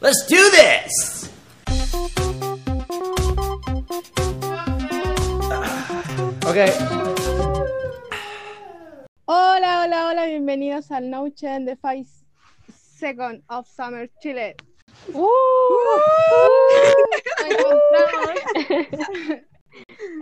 [0.00, 1.28] Let's do this!
[6.46, 6.70] Okay.
[9.26, 12.06] Hola, hola, hola, bienvenidos al No Chain de Five
[12.72, 14.56] Second of Summer Chile.
[15.12, 15.20] Uh.
[17.48, 18.38] Encontramos-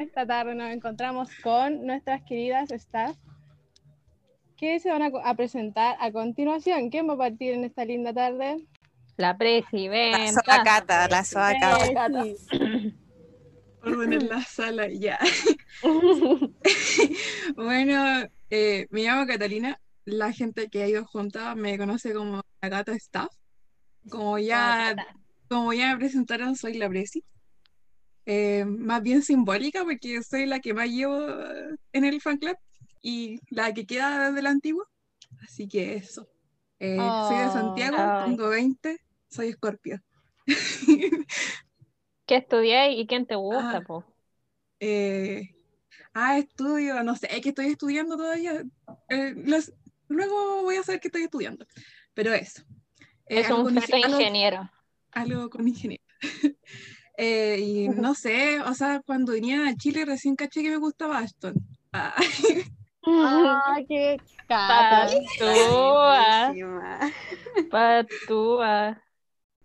[0.00, 3.16] Esta tarde nos encontramos con nuestras queridas staff
[4.56, 6.90] que se van a, a presentar a continuación.
[6.90, 8.66] ¿Quién va a partir en esta linda tarde?
[9.16, 10.42] La La presidenta.
[10.42, 12.26] soacata, la soacata.
[12.26, 12.92] Eh,
[13.82, 15.18] orden en la sala, ya.
[17.56, 19.80] bueno, eh, me llamo Catalina.
[20.04, 23.28] La gente que ha ido junta me conoce como la gata staff.
[24.08, 24.94] Como ya,
[25.48, 27.24] como ya me presentaron, soy la presi.
[28.24, 31.26] Eh, más bien simbólica porque soy la que más llevo
[31.92, 32.56] en el fan club
[33.02, 34.84] y la que queda desde la antigua.
[35.42, 36.28] Así que eso.
[36.78, 37.52] Eh, soy de Oh.
[37.52, 40.00] Santiago, tengo 20, soy escorpio.
[42.26, 43.82] ¿Qué estudiáis y quién te gusta, Ah.
[43.86, 44.04] po?
[44.80, 45.54] Eh,
[46.14, 48.62] ah, estudio, no sé, es que estoy estudiando todavía.
[49.08, 49.72] Eh, los-
[50.08, 51.66] luego voy a saber qué estoy estudiando.
[52.14, 52.62] Pero eso.
[53.26, 54.70] Eh, Es un feto algo- ingeniero.
[55.12, 56.04] algo con ingeniería.
[57.18, 61.16] Eh, y no sé, o sea, cuando venía a Chile recién caché que me gustaba
[61.20, 61.54] Ashton.
[61.90, 62.14] Ah,
[63.06, 64.18] Ah, qué.
[64.48, 66.52] Patúa,
[67.70, 69.02] patúa.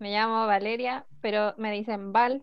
[0.02, 2.42] Me llamo Valeria, pero me dicen Val.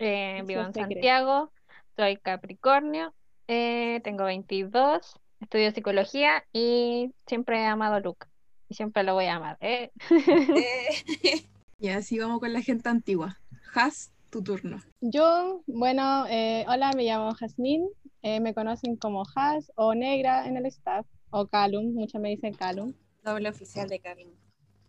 [0.00, 0.74] Eh, vivo en.
[0.74, 1.52] Santiago,
[1.94, 3.14] soy Capricornio,
[3.46, 8.28] eh, tengo 22, estudio psicología y siempre he amado a Luca.
[8.68, 9.58] Y siempre lo voy a amar.
[9.60, 9.92] ¿eh?
[10.10, 10.88] Eh,
[11.78, 13.38] y así vamos con la gente antigua.
[13.76, 14.82] Has, tu turno.
[15.00, 17.88] Yo, bueno, eh, hola, me llamo Jazmín.
[18.22, 22.54] eh, me conocen como Has o Negra en el staff, o Calum, muchos me dicen
[22.54, 22.92] Calum.
[23.22, 24.34] Doble oficial de Carmen.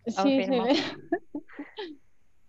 [0.08, 0.64] Sí, Confirmo.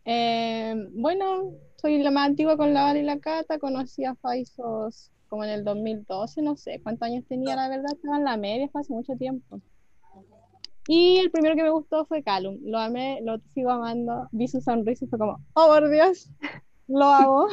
[0.05, 3.59] Eh, bueno, soy la más antigua con la Vale y la Cata.
[3.59, 8.19] Conocí a Faisos como en el 2012, no sé cuántos años tenía, la verdad, estaba
[8.19, 9.61] en la media, fue hace mucho tiempo.
[10.89, 12.59] Y el primero que me gustó fue Calum.
[12.65, 14.29] Lo amé, lo sigo amando.
[14.33, 16.29] Vi su sonrisa y fue como, oh por Dios,
[16.89, 17.47] lo amo.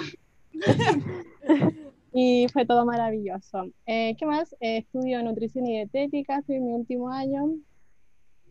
[2.13, 3.69] y fue todo maravilloso.
[3.85, 4.53] Eh, ¿qué más?
[4.53, 7.47] Eh, estudio nutrición y dietética, estoy en mi último año.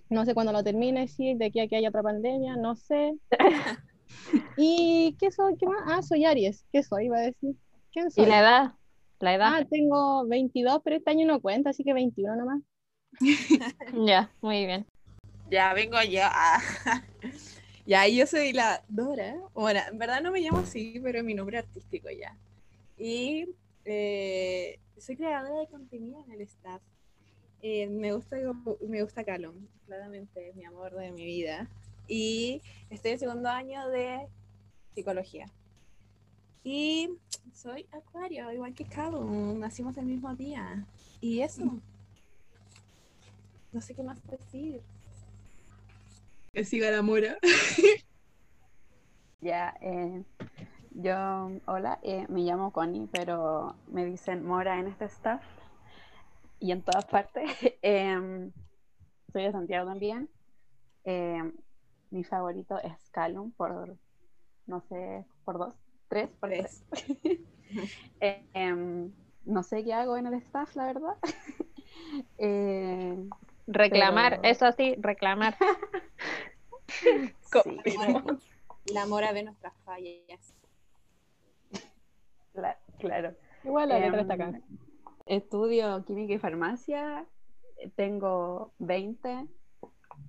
[0.08, 3.14] No sé cuándo lo termine, sí, de aquí a que haya otra pandemia, no sé.
[4.56, 5.56] ¿Y qué soy?
[5.56, 5.82] ¿Qué más?
[5.86, 6.64] Ah, soy Aries.
[6.72, 7.06] ¿Qué soy?
[7.06, 7.56] Iba a decir.
[7.92, 8.24] ¿Quién soy?
[8.24, 8.74] ¿Y la edad?
[9.20, 9.52] La edad.
[9.54, 12.62] Ah, tengo 22, pero este año no cuenta, así que 21 nomás.
[14.06, 14.86] Ya, muy bien.
[15.50, 16.22] Ya vengo yo.
[16.24, 16.60] ah.
[17.86, 19.36] Ya, yo soy la Dora.
[19.54, 22.36] Bueno, en verdad no me llamo así, pero es mi nombre artístico ya.
[22.98, 23.46] Y
[23.84, 26.82] eh, soy creadora de contenido en el staff.
[27.62, 28.36] Eh, me gusta
[28.86, 31.68] me gusta Calum, claramente es mi amor de mi vida.
[32.08, 34.28] Y estoy en segundo año de
[34.94, 35.46] psicología.
[36.62, 37.10] Y
[37.52, 40.84] soy acuario, igual que Calum, nacimos el mismo día.
[41.20, 41.80] Y eso.
[43.72, 44.80] No sé qué más decir.
[46.52, 47.38] Que siga la mora.
[49.42, 50.24] Ya, eh,
[50.90, 55.42] yo, hola, eh, me llamo Connie, pero me dicen Mora en este staff
[56.60, 57.50] y en todas partes.
[57.82, 58.52] Em,
[59.32, 60.28] soy de Santiago también.
[61.04, 61.52] Em,
[62.10, 63.96] mi favorito es Calum por,
[64.66, 65.74] no sé, por dos,
[66.08, 66.84] tres, por tres.
[68.20, 69.12] Eh, em,
[69.44, 71.16] no sé qué hago en el staff, la verdad.
[72.38, 73.28] Eh,
[73.66, 75.56] Reclamar, Pero- eso sí, reclamar.
[76.86, 77.80] sí,
[78.94, 80.54] La mora ve nuestras fallas.
[82.54, 83.34] cla- claro.
[83.64, 84.60] Igual la letra está acá.
[85.26, 87.26] Estudio química y farmacia,
[87.96, 89.48] tengo 20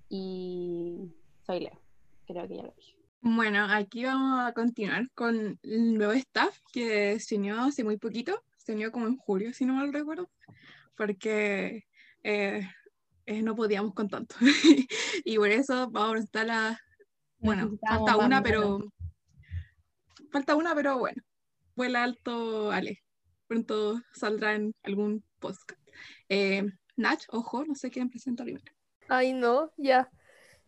[0.10, 1.14] y
[1.46, 1.80] soy Leo.
[2.26, 2.98] Creo que ya lo dije.
[3.22, 8.44] Bueno, aquí vamos a continuar con el nuevo staff que se unió hace muy poquito,
[8.58, 10.32] se unió como en julio, si no mal recuerdo,
[10.96, 11.86] porque
[12.24, 12.68] eh,
[13.28, 14.36] eh, no podíamos con tanto.
[15.24, 16.80] y por eso vamos a presentar la...
[17.38, 18.80] Bueno, falta una, pero...
[20.32, 21.22] Falta una, pero bueno.
[21.76, 23.04] Vuela alto, Ale.
[23.48, 25.80] Pronto saldrá en algún podcast.
[26.30, 26.66] Eh,
[26.96, 28.72] Nach, ojo, no sé quién presenta primero.
[29.08, 30.10] Ay, no, ya.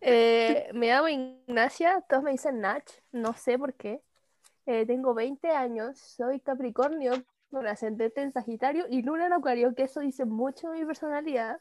[0.02, 4.02] Eh, me llamo Ignacia, todos me dicen Nach, no sé por qué.
[4.66, 7.12] Eh, tengo 20 años, soy Capricornio,
[7.50, 11.60] con ascendente en Sagitario y Luna en Acuario, que eso dice mucho de mi personalidad.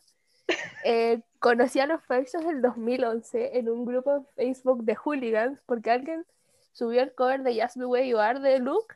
[0.85, 5.91] Eh, conocí a los Faxos en 2011 en un grupo en Facebook de hooligans porque
[5.91, 6.25] alguien
[6.73, 8.95] subió el cover de Just the Way You Are de Luke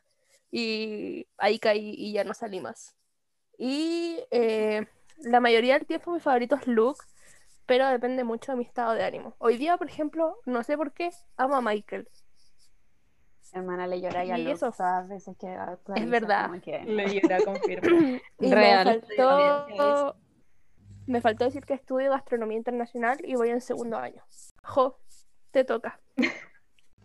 [0.55, 2.95] y ahí caí y ya no salí más.
[3.57, 4.85] Y eh,
[5.23, 7.03] la mayoría del tiempo mi favorito es Luke,
[7.65, 9.35] pero depende mucho de mi estado de ánimo.
[9.39, 12.07] Hoy día, por ejemplo, no sé por qué, amo a Michael.
[13.51, 16.45] Hermana, le llora ya Y Luke eso- todas las veces que actualiza, verdad.
[16.49, 18.19] como que- Le llora, confirmo.
[18.39, 18.85] Y Real.
[18.85, 20.15] me faltó,
[21.07, 24.23] me faltó decir que estudio gastronomía internacional y voy en segundo año.
[24.63, 24.99] Jo,
[25.51, 25.99] te toca.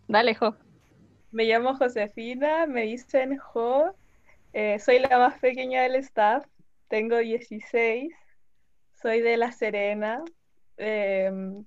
[0.07, 0.55] Dale, Jo.
[1.31, 3.95] Me llamo Josefina, me dicen Jo,
[4.53, 6.45] eh, soy la más pequeña del staff,
[6.87, 8.13] tengo 16,
[9.01, 10.23] soy de La Serena.
[10.77, 11.65] em,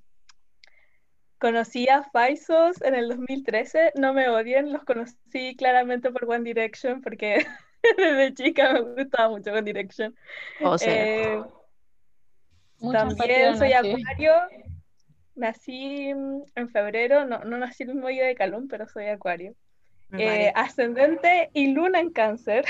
[1.39, 7.01] conocí a Faisos en el 2013, no me odien, los conocí claramente por One Direction
[7.03, 7.45] porque
[7.97, 10.17] desde chica me gustaba mucho One Direction.
[10.63, 11.43] O sea, Eh,
[12.93, 14.33] también soy acuario.
[15.35, 19.55] Nací mm, en febrero, no, no nací el mismo día de Calum, pero soy acuario.
[20.11, 22.65] Me Eh, ascendente y luna en cáncer.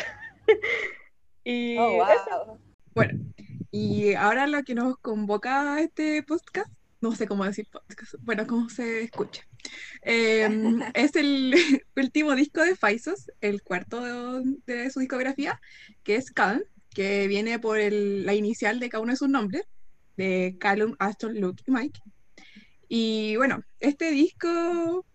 [1.44, 2.60] y Oh, eso, wow.
[2.94, 3.18] Bueno,
[3.70, 6.70] y ahora lo que nos convoca a este podcast,
[7.00, 9.42] no sé cómo decir podcast, bueno, cómo se escucha,
[10.02, 10.48] eh,
[10.94, 11.54] es el
[11.96, 15.60] último disco de Faisos, el cuarto de, de su discografía,
[16.04, 16.62] que es Calm,
[16.94, 19.62] que viene por el- la inicial de cada uno de sus nombres,
[20.16, 22.00] de Callum, Ashton, Luke y Mike.
[22.94, 25.06] Y bueno, este disco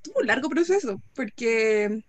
[0.00, 2.02] tuvo un largo proceso, porque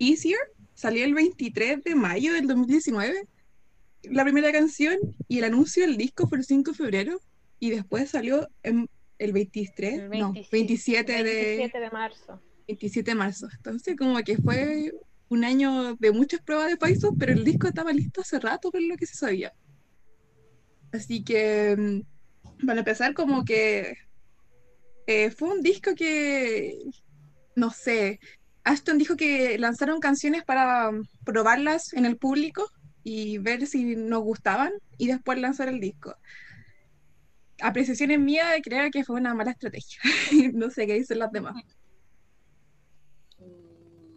[0.00, 0.40] Easier
[0.74, 3.28] salió el 23 de mayo del 2019
[4.10, 4.96] la primera canción
[5.28, 7.20] y el anuncio del disco fue el 5 de febrero
[7.60, 8.88] y después salió en
[9.18, 12.42] el 23, El no, 27, 27 de, 27 de marzo.
[12.66, 13.48] 27 de marzo.
[13.56, 14.92] Entonces como que fue
[15.28, 18.82] un año de muchas pruebas de Paisos, pero el disco estaba listo hace rato por
[18.82, 19.52] lo que se sabía.
[20.92, 23.96] Así que mm, para empezar como que
[25.06, 26.78] eh, fue un disco que,
[27.54, 28.18] no sé,
[28.64, 32.68] Ashton dijo que lanzaron canciones para mm, probarlas en el público
[33.04, 36.16] y ver si nos gustaban y después lanzar el disco.
[37.62, 40.00] Apreciaciones mías de creer que fue una mala estrategia.
[40.54, 41.54] no sé qué dicen las demás.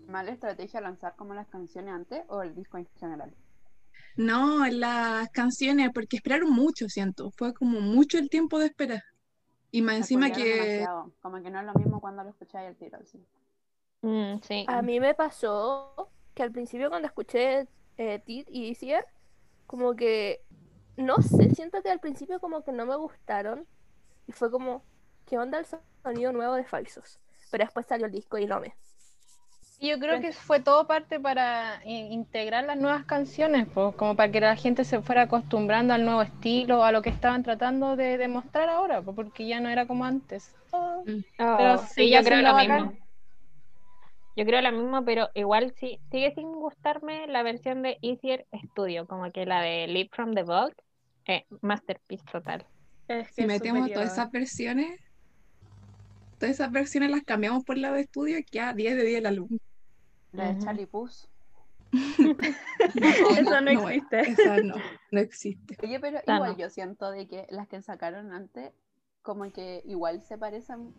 [0.08, 3.32] ¿Mala estrategia lanzar como las canciones antes o el disco en general?
[4.18, 7.30] No, las canciones, porque esperaron mucho, siento.
[7.38, 9.04] Fue como mucho el tiempo de esperar.
[9.72, 10.44] Y más encima que...
[10.44, 13.24] demasiado, Como que no es lo mismo cuando lo escucháis al tiro, sí.
[14.02, 14.66] Mm, sí.
[14.68, 17.68] A mí me pasó que al principio cuando escuché
[17.98, 19.06] eh, Tit y Easier,
[19.68, 20.42] como que,
[20.98, 23.68] no sé, siento que al principio como que no me gustaron
[24.26, 24.84] y fue como,
[25.26, 25.66] ¿qué onda el
[26.04, 27.20] sonido nuevo de Faisos?
[27.52, 28.76] Pero después salió el disco y lo amé.
[29.82, 34.32] Yo creo que fue todo parte para i- integrar las nuevas canciones, pues, como para
[34.32, 38.18] que la gente se fuera acostumbrando al nuevo estilo, a lo que estaban tratando de
[38.18, 40.54] demostrar ahora, pues, porque ya no era como antes.
[40.72, 41.04] Oh,
[41.58, 42.80] Pero Oh, sí, yo creo lo bacán.
[42.90, 43.10] mismo.
[44.36, 49.06] Yo creo lo mismo, pero igual sí, sigue sin gustarme la versión de Easier Studio,
[49.08, 50.78] como que la de Leap from the Vault,
[51.26, 52.66] eh, masterpiece total.
[53.08, 53.94] es que Si metemos superior.
[53.96, 55.00] todas esas versiones,
[56.40, 59.26] todas esas versiones las cambiamos por la de estudio y queda 10 de 10 el
[59.28, 59.50] álbum.
[60.32, 60.64] La de Ujú.
[60.66, 61.12] Charlie Puth.
[61.92, 64.20] Eso no no, existe.
[64.22, 64.76] Esa no,
[65.12, 65.76] no existe.
[65.84, 66.58] Oye, pero igual no.
[66.58, 68.72] yo siento de que las que sacaron antes,
[69.22, 70.94] como que igual se parecen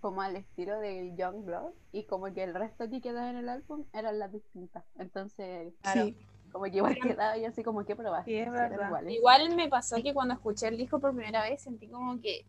[0.00, 3.48] como al estilo de Young Blood y como que el resto que quedaba en el
[3.48, 4.84] álbum eran las distintas.
[4.98, 6.16] Entonces, Sí.
[6.52, 8.30] como que igual quedaba y así como que probaste.
[8.30, 9.02] Sí, es verdad.
[9.06, 12.44] Igual me pasó que cuando escuché el disco por primera vez sentí como que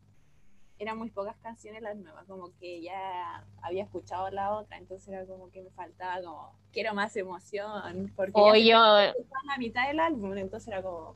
[0.81, 5.25] eran muy pocas canciones las nuevas, como que ya había escuchado la otra, entonces era
[5.27, 9.99] como que me faltaba como, quiero más emoción, porque ya Hoy yo, la mitad del
[9.99, 11.15] álbum, entonces era como,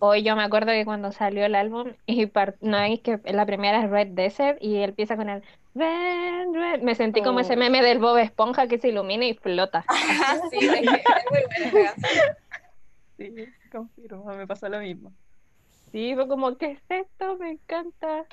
[0.00, 3.84] hoy yo me acuerdo que cuando salió el álbum, y no es que la primera
[3.84, 5.42] es Red Desert y él empieza con el
[5.74, 6.82] Red, Red.
[6.82, 7.58] Me sentí como ese Oh.
[7.58, 9.84] meme del Bob Esponja que se ilumina y flota.
[10.50, 10.80] sí, es
[11.30, 11.94] muy buena.
[13.18, 15.12] Sí, confirmo, me pasó lo mismo.
[15.92, 17.36] Sí, fue como, ¿qué es esto?
[17.38, 18.26] Me encanta.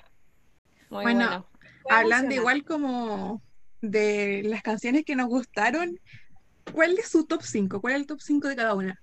[0.93, 1.47] Muy Bueno,
[1.89, 3.41] Hablando igual como
[3.81, 5.99] de las canciones que nos gustaron,
[6.73, 7.81] ¿cuál es su top 5?
[7.81, 9.01] ¿Cuál es el top 5 de cada una?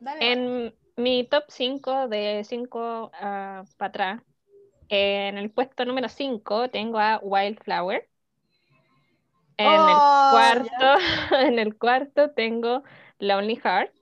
[0.00, 4.22] Dale, En mi top 5 de 5 para atrás,
[4.88, 8.08] en el puesto número 5 tengo a Wildflower.
[9.58, 10.70] En el Oh, cuarto,
[11.32, 12.82] en el cuarto tengo
[13.18, 13.92] Lonely Heart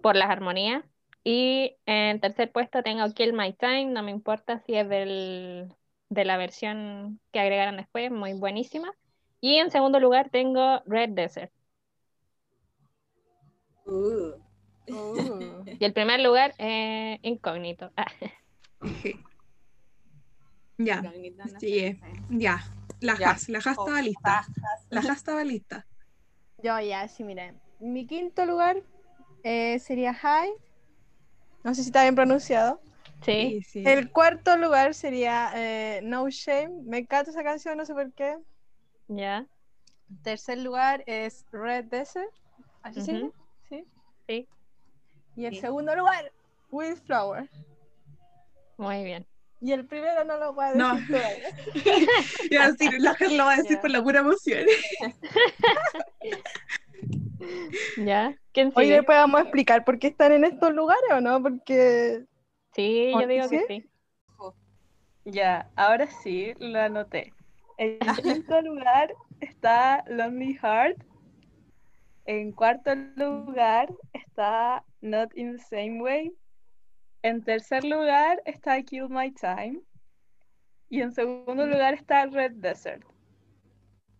[0.00, 0.84] por las armonías.
[1.24, 5.72] Y en tercer puesto tengo Kill My Time, no me importa si es del,
[6.08, 8.92] de la versión que agregaron después, muy buenísima.
[9.40, 11.52] Y en segundo lugar tengo Red Desert.
[13.86, 14.32] Uh,
[14.88, 15.64] Uh.
[15.78, 17.90] Y el primer lugar, eh, Incógnito.
[17.96, 18.06] Ah,
[20.78, 21.02] Ya,
[21.60, 22.00] sí, eh,
[22.30, 22.64] ya.
[23.00, 23.30] La Ya.
[23.30, 24.38] Has, la Has Oh, estaba lista.
[24.38, 24.86] Has, Has.
[24.90, 25.86] La Has estaba lista.
[26.62, 27.60] Yo ya, sí, miren.
[27.80, 28.82] Mi quinto lugar
[29.44, 30.50] eh, sería High.
[31.64, 32.80] No sé si está bien pronunciado.
[33.24, 33.60] Sí.
[33.62, 33.84] Sí, sí.
[33.86, 36.82] El cuarto lugar sería eh, No Shame.
[36.84, 38.36] Me encanta esa canción, no sé por qué.
[39.08, 39.46] Ya.
[40.22, 42.28] Tercer lugar es Red Desert.
[42.82, 43.00] ¿Así?
[43.00, 43.32] Ujú.
[43.68, 43.84] Sí.
[44.28, 44.48] Sí.
[45.36, 45.60] Y el Sí.
[45.60, 46.32] segundo lugar,
[46.70, 47.48] Wildflower.
[48.76, 49.26] Muy bien.
[49.60, 51.06] Y el primero no lo voy a decir No.
[51.06, 51.48] todavía.
[52.50, 54.66] Iba a decir, la Ger lo va a decir por la pura emoción.
[57.96, 58.38] ¿Ya?
[58.52, 59.06] ¿Quién Oye, sigue?
[59.06, 62.24] vamos a explicar por qué están en estos lugares o no, porque...
[62.74, 63.66] Sí, yo ¿Por digo que qué?
[63.66, 63.90] sí.
[65.24, 67.34] Ya, ahora sí, lo anoté.
[67.76, 71.02] En quinto lugar está Lonely Heart.
[72.24, 76.32] En cuarto lugar está Not in the Same Way.
[77.22, 79.82] En tercer lugar está Kill My Time.
[80.88, 83.02] Y en segundo lugar está Red Desert.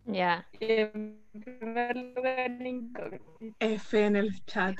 [0.05, 0.45] Ya.
[0.59, 3.55] Y en primer lugar Incógnito.
[3.59, 4.75] F en el chat.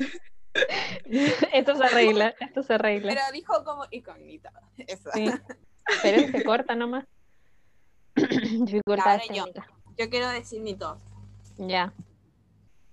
[1.53, 3.13] Esto se arregla, esto se arregla.
[3.13, 4.51] Pero dijo como incógnita.
[4.77, 5.09] Eso.
[5.13, 5.31] Sí.
[6.03, 7.05] Pero se corta nomás.
[8.15, 9.53] Dificultades Ahora
[9.97, 10.09] yo.
[10.09, 10.99] quiero decir mi top.
[11.57, 11.91] Ya.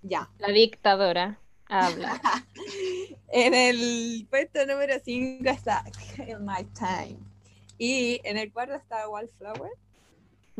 [0.02, 0.30] Ya.
[0.38, 2.20] La dictadora habla.
[3.32, 5.84] En el puesto número 5 está
[6.16, 7.18] Kill My Time.
[7.78, 9.70] Y en el cuarto está Wallflower.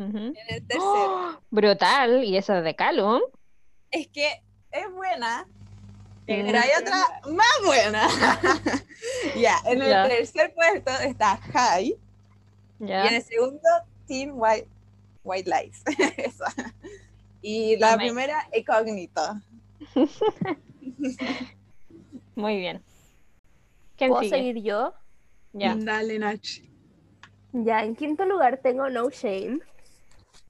[0.00, 1.42] En el tercero.
[1.50, 2.24] Brutal.
[2.24, 3.20] Y esa de Calum.
[3.90, 5.46] Es que es buena,
[6.26, 8.08] pero hay otra más buena.
[9.36, 11.96] ya, en el tercer puesto está High.
[12.78, 13.68] Y en el segundo,
[14.06, 14.68] Team White,
[15.24, 15.82] White Lights.
[16.16, 16.44] Eso.
[17.42, 18.08] Y la Amén.
[18.08, 19.40] primera, Incógnito.
[22.36, 22.82] Muy bien.
[23.96, 24.36] ¿Quién ¿Puedo sigue?
[24.36, 24.94] seguir yo?
[25.52, 25.74] Ya.
[25.74, 26.18] Dale.
[27.52, 29.58] Ya, en quinto lugar tengo No Shame.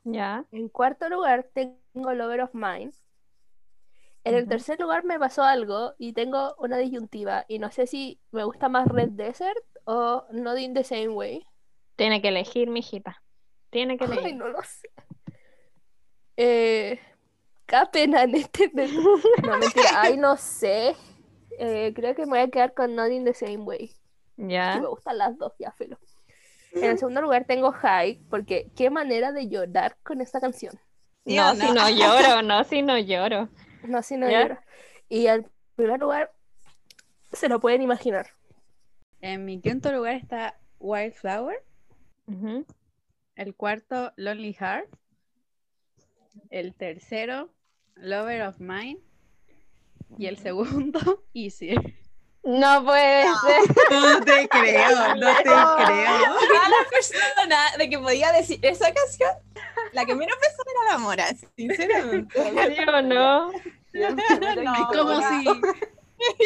[0.05, 0.45] Ya.
[0.53, 2.93] En cuarto lugar tengo Lover of Mine.
[4.25, 8.21] En el tercer lugar me pasó algo y tengo una disyuntiva y no sé si
[8.33, 11.47] me gusta más Red Desert o Not in the Same Way.
[11.97, 13.23] Tiene que elegir, mijita.
[13.71, 14.37] Tiene que Ay, elegir.
[14.37, 14.91] no lo sé.
[16.37, 16.99] Eh,
[17.67, 18.71] qué pena en este.
[19.47, 19.89] No, mentira.
[20.03, 20.97] Ay, no sé.
[21.59, 23.89] Eh, creo que me voy a quedar con Not in the Same Way.
[24.37, 24.79] Que Ya.
[24.81, 25.99] me gustan las dos, ya, felo.
[26.73, 30.75] En el segundo lugar tengo High, porque qué manera de llorar con esta canción.
[31.25, 33.49] ¿Sí No, si no lloro, no, si no lloro.
[33.83, 34.43] No, si no ¿Ya?
[34.43, 34.59] lloro.
[35.09, 36.33] Y al primer lugar,
[37.33, 38.29] se lo pueden imaginar.
[39.21, 41.63] En mi quinto lugar está Wildflower.
[43.35, 44.89] El cuarto, Lonely Heart.
[46.51, 47.53] El tercero,
[47.97, 49.01] Lover of Mine.
[50.19, 51.75] Y el segundo, Easy.
[52.43, 53.77] No puede ser.
[53.91, 56.37] No te creo, no te creo.
[56.53, 59.31] Cada persona de que podía decir esa canción,
[59.93, 62.35] la que menos pensó era la Mora, sinceramente.
[62.77, 63.53] Yo no.
[63.93, 65.49] No, Es como si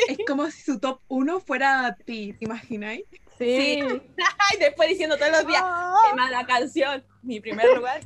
[0.09, 3.05] es como si su top 1 fuera ti, ¿te imagináis?
[3.39, 3.81] Sí.
[3.83, 5.63] Ay, después diciendo todos los días,
[6.09, 7.05] qué mala canción.
[7.23, 8.01] Mi primer lugar.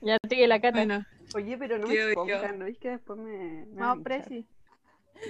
[0.00, 0.78] Ya sigue la cata.
[0.78, 2.66] Bueno, Oye, pero no Qué me expongan, ¿no?
[2.66, 3.66] Es que después me.
[3.66, 4.46] me No, Preci.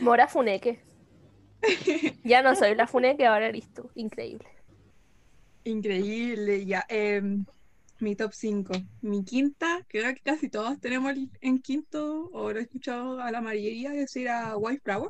[0.00, 0.80] Mora Funeque.
[2.24, 3.90] Ya no soy la Funeque, ahora listo.
[3.94, 4.46] Increíble.
[5.64, 6.66] increíble.
[6.66, 7.44] Ya, em,
[8.00, 8.72] mi top 5.
[9.00, 13.40] Mi quinta, creo que casi todos tenemos en quinto, o lo he escuchado a la
[13.40, 15.08] mayoría decir a White Flower.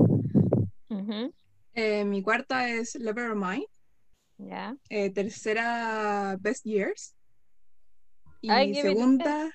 [1.75, 3.67] Eh, mi cuarta es Lover of Mine.
[4.37, 4.77] Ya.
[4.91, 7.15] Eh, tercera, Best Years.
[8.43, 9.51] Y Ay, segunda,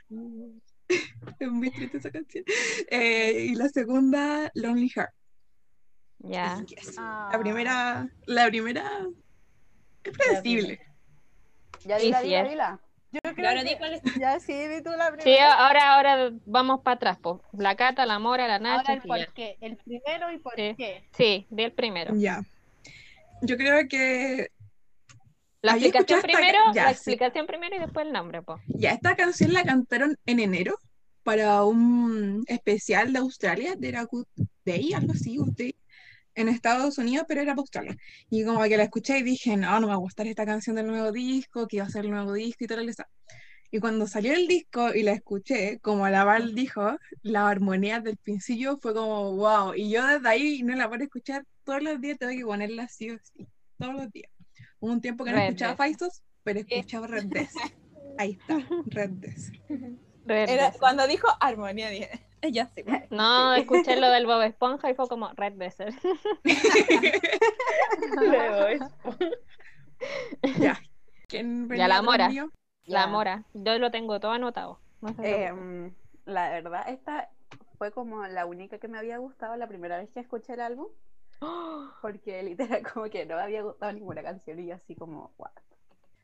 [1.39, 2.43] es muy triste esa canción.
[2.89, 5.13] Eh, y la segunda, Lonely Heart.
[6.19, 6.63] Ya.
[6.67, 6.95] Yes.
[6.97, 7.29] Ah.
[7.31, 8.89] La primera, la primera
[10.03, 10.79] es predecible.
[11.85, 12.79] Ya dila, sí dila, dila.
[13.11, 14.01] Yo creo ahora que- di cuál es.
[14.19, 15.23] Ya sí, di tú la primera.
[15.23, 17.41] Sí, ahora, ahora vamos para atrás, po.
[17.53, 18.93] La Cata, la Mora, la Ahora Nacha.
[18.93, 19.27] el por ya.
[19.33, 19.57] qué.
[19.61, 20.73] El primero y por Sí.
[20.77, 21.07] qué.
[21.15, 22.13] Sí, di el primero.
[22.15, 22.41] Ya.
[23.41, 24.49] Yo creo que
[25.61, 27.11] La Ahí explicación primero, ya, la sí.
[27.11, 28.59] explicación primero y después el nombre, po.
[28.67, 30.77] ya esta canción la cantaron en enero
[31.23, 34.27] para un especial de Australia, de era Good
[34.63, 35.75] Day, algo así, Day,
[36.35, 37.97] en Estados Unidos, pero era para Australia.
[38.29, 40.75] Y como que la escuché y dije, no, no me va a gustar esta canción
[40.75, 43.07] del nuevo disco, que iba a ser el nuevo disco y todo sea.
[43.71, 48.17] Y cuando salió el disco y la escuché, como la Val dijo, la armonía del
[48.17, 49.73] principio fue como wow.
[49.75, 53.11] Y yo desde ahí no la puedo escuchar todos los días, tengo que ponerla así
[53.11, 53.47] o sí,
[53.77, 54.31] todos los días.
[54.87, 55.77] Hubo un tiempo que no Red escuchaba Death.
[55.77, 57.49] Faistos, pero escuchaba Red Death.
[58.17, 59.51] Ahí está, Red Death.
[60.25, 60.79] Red Era- Desert.
[60.79, 62.09] cuando dijo armonía, dije,
[62.41, 62.85] "Eh, ya sé.
[62.85, 63.05] cuál".
[63.09, 65.93] No, escuché lo del Bob Esponja y fue como Red Desert.
[70.59, 70.79] ya.
[71.27, 72.29] ¿Quién Ya la Mora.
[72.29, 72.49] mío?
[72.85, 73.07] La Ya.
[73.07, 73.43] Mora.
[73.53, 74.79] Yo lo tengo todo anotado.
[75.01, 75.13] No.
[75.21, 75.93] Em,
[76.25, 77.29] la verdad, esta
[77.77, 80.87] fue como la única que me había gustado la primera vez que escuché el álbum.
[82.01, 85.51] Porque literal como que no me había gustado ninguna canción y yo así como, what?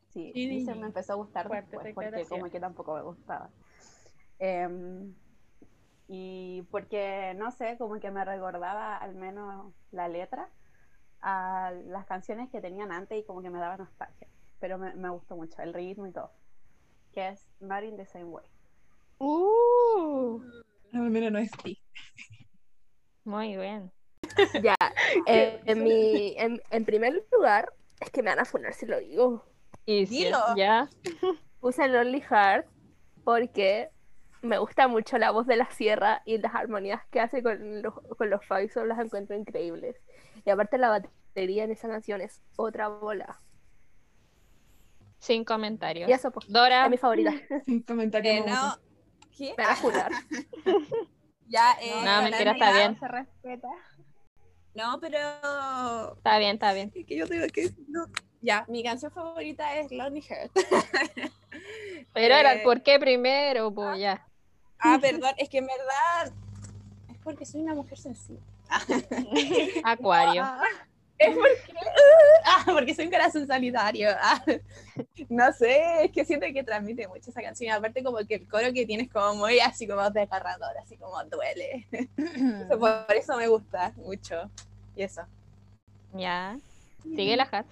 [0.10, 3.50] Sí, Sí, Lizard me empezó a gustar después porque como que tampoco me gustaba.
[4.40, 5.14] Em,
[6.08, 10.50] y porque, no sé, como que me recordaba al menos la letra
[11.22, 14.28] a las canciones que tenían antes y como que me daba nostalgia.
[14.60, 16.32] Pero me, me gustó mucho el ritmo y todo.
[17.12, 18.46] Que es Not in the Same Way.
[19.20, 20.42] Uh,
[20.94, 21.82] Al menos no es ti.
[23.24, 23.92] muy bien.
[24.62, 24.76] Ya,
[25.26, 29.00] eh, en, mi, en, en primer lugar, es que me van a funar si lo
[29.00, 29.46] digo.
[29.86, 30.38] Y si Dilo.
[30.48, 30.90] es ya,
[31.60, 32.68] Puse Lonely Heart
[33.24, 33.92] porque
[34.42, 37.94] me gusta mucho la voz de la sierra y las armonías que hace con los,
[38.18, 39.98] con los Faisal las encuentro increíbles.
[40.46, 43.42] Y aparte la batería en esa canción es otra bola.
[45.20, 46.10] sin comentarios.
[46.10, 47.32] Y eso, pues, Dora, es mi favorita.
[47.66, 48.36] Sin comentarios.
[48.36, 48.78] Eh, no.
[49.58, 50.12] Me van a funar.
[51.46, 52.98] Ya, eh, No, mentira, está bien.
[53.00, 53.70] Se respeta.
[54.76, 56.16] No, pero.
[56.16, 56.92] está bien, está bien.
[56.96, 57.72] Es que yo tengo que.
[57.88, 58.06] No.
[58.42, 60.52] Ya, mi canción favorita es Lonely Heart.
[62.14, 64.28] Pero era el por qué primero, pues ya.
[64.80, 66.34] Ah, perdón, es que en verdad.
[67.10, 68.42] Es porque soy una mujer sensible.
[69.84, 70.46] Acuario.
[71.18, 71.74] Es porque.
[72.46, 74.10] Ah, porque soy un corazón solitario.
[74.22, 74.44] Ah,
[75.30, 77.74] no sé, es que siento que transmite mucho esa canción.
[77.74, 81.88] Aparte, como que el coro que tienes, como muy así como desgarrador, así como duele.
[81.92, 84.50] Eso, por eso me gusta mucho.
[84.96, 85.22] Y eso.
[86.14, 86.58] Ya.
[87.04, 87.66] Sigue la hat.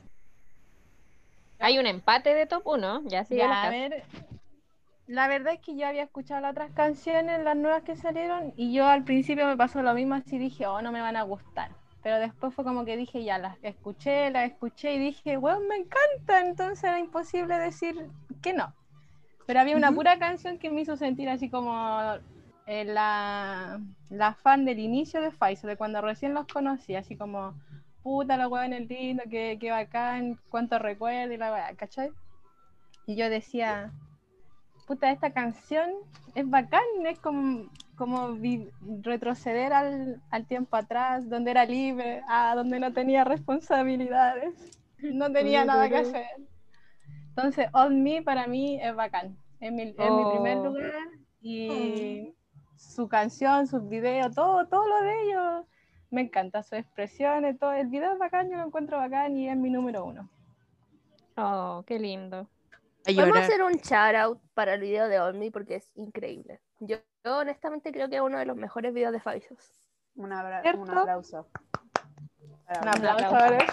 [1.60, 3.04] Hay un empate de top 1.
[3.06, 3.72] Ya sigue Ya, la a hat.
[3.72, 4.04] ver.
[5.08, 8.74] La verdad es que yo había escuchado las otras canciones, las nuevas que salieron, y
[8.74, 11.72] yo al principio me pasó lo mismo, así dije, oh, no me van a gustar.
[12.04, 15.76] Pero después fue como que dije, ya, las escuché, las escuché y dije, weón, me
[15.76, 18.10] encanta, entonces era imposible decir
[18.42, 18.74] que no.
[19.46, 22.16] Pero había una pura canción que me hizo sentir así como
[22.66, 23.80] eh, la,
[24.10, 27.54] la fan del inicio de Pfizer, de cuando recién los conocí, así como,
[28.02, 32.12] puta, la weón es lindo, qué, qué bacán, cuánto recuerdo y la weá, ¿cachai?
[33.06, 33.92] Y yo decía,
[34.88, 35.90] puta, esta canción
[36.34, 37.70] es bacán, es como,
[38.02, 38.68] como vi-
[39.04, 44.56] retroceder al, al tiempo atrás, donde era libre, a donde no tenía responsabilidades,
[45.04, 46.26] no tenía nada que hacer.
[47.30, 50.64] Entonces, All Me para mí es bacán, es mi, es mi primer Oh.
[50.66, 51.10] lugar
[51.44, 52.34] y
[52.76, 55.66] su canción, sus videos, todo, todo lo de ellos
[56.10, 59.56] me encanta, sus expresiones, todo, el video es bacán, yo lo encuentro bacán y es
[59.56, 60.28] mi número uno.
[61.38, 62.50] Oh, qué lindo.
[63.06, 66.60] Podemos hacer un shout out para el video de Olmi porque es increíble.
[66.80, 69.72] Yo, yo honestamente creo que es uno de los mejores videos de Faisos.
[70.16, 70.82] Un, abra- ¿Cierto?
[70.82, 71.48] un aplauso.
[72.82, 73.66] Un aplauso, ahora.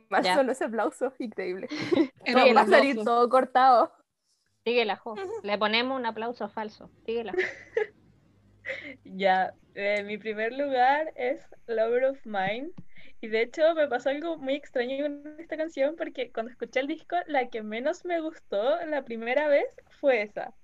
[0.09, 0.35] Más Ya.
[0.35, 1.69] solo ese aplauso, increíble.
[2.25, 3.93] Todo va a salir todo cortado.
[4.65, 5.15] Sigue la Jo.
[5.43, 6.91] Le ponemos un aplauso falso.
[7.05, 7.33] Sigue la.
[9.03, 12.69] Ya, eh, mi primer lugar es Lover of Mine.
[13.21, 16.87] Y de hecho me pasó algo muy extraño con esta canción porque cuando escuché el
[16.87, 19.67] disco, la que menos me gustó la primera vez
[20.01, 20.55] fue esa.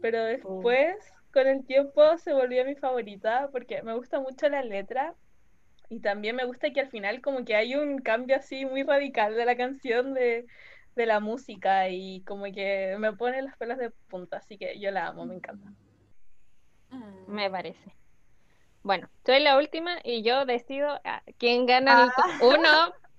[0.00, 0.96] Pero después,
[1.32, 5.14] con el tiempo, se volvió mi favorita porque me gusta mucho la letra
[5.88, 9.34] y también me gusta que al final como que hay un cambio así muy radical
[9.36, 10.46] de la canción de,
[10.96, 14.90] de la música y como que me pone las pelas de punta, así que yo
[14.92, 15.74] la amo, me encanta.
[17.26, 17.92] Me parece.
[18.86, 22.68] Bueno, soy la última y yo decido a quién gana el top 1.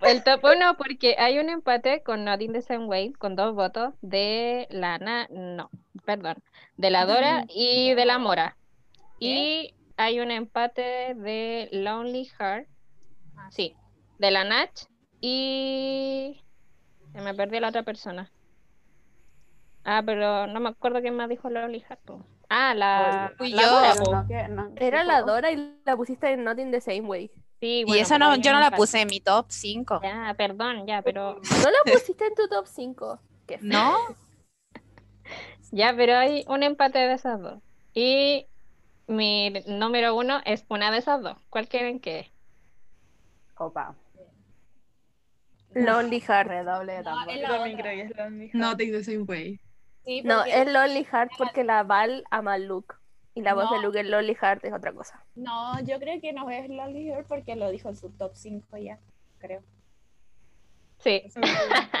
[0.00, 3.54] El top 1 porque hay un empate con Not in the Same Way con dos
[3.54, 5.70] votos de la Na- no,
[6.06, 6.36] perdón,
[6.78, 8.56] de la Dora y de la Mora.
[9.18, 12.66] Y hay un empate de Lonely Heart.
[13.50, 13.74] Sí,
[14.18, 14.70] de la Nach
[15.20, 16.40] y
[17.12, 18.30] se me perdió la otra persona.
[19.84, 22.37] Ah, pero no me acuerdo quién más dijo Lonely Heart.
[22.50, 23.68] Ah, la, Fui la yo.
[23.70, 25.22] Dora, no que- no- Era la.
[25.22, 27.30] Dora y la pusiste en Not in the Same Way.
[27.60, 30.00] Sí, Y bueno, esa pero no, yo no la puse en mi top 5.
[30.02, 33.18] Ya, perdón, ya, pero No la pusiste en tu top 5.
[33.46, 33.68] Qué feo.
[33.68, 33.96] ¿No?
[35.72, 37.60] ya, pero hay un empate de esas dos.
[37.94, 38.46] Y
[39.08, 41.36] mi número uno es una de esas dos.
[41.50, 42.30] ¿Cuál quieren que es?
[43.56, 43.94] Opa.
[45.74, 46.48] Lonely Heart.
[46.48, 47.30] Redoble de No, tambor.
[47.34, 49.60] es Yo también creo que es No take the same way.
[50.08, 52.94] Sí, No, es Lonely Heart porque la Val ama a Luke.
[53.34, 53.78] Y la voz de.
[53.78, 55.24] Luke en Lonely Heart es otra cosa.
[55.34, 58.76] No, yo creo que no es Lonely Heart porque lo dijo en su top 5
[58.78, 58.98] ya,
[59.38, 59.62] creo.
[61.00, 61.48] Sí, muy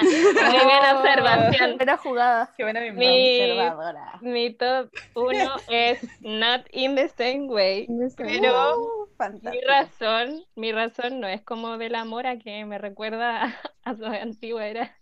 [0.50, 1.76] bien observación.
[1.76, 2.52] Buena jugada.
[2.56, 4.18] Qué buena mi Observadora.
[4.22, 7.86] mi top uno es Not in the Same Way.
[8.16, 9.66] Pero Uh, mi fantástico.
[9.68, 14.04] razón, mi razón no es como del amor a que me recuerda a, a su
[14.04, 14.96] antigua era.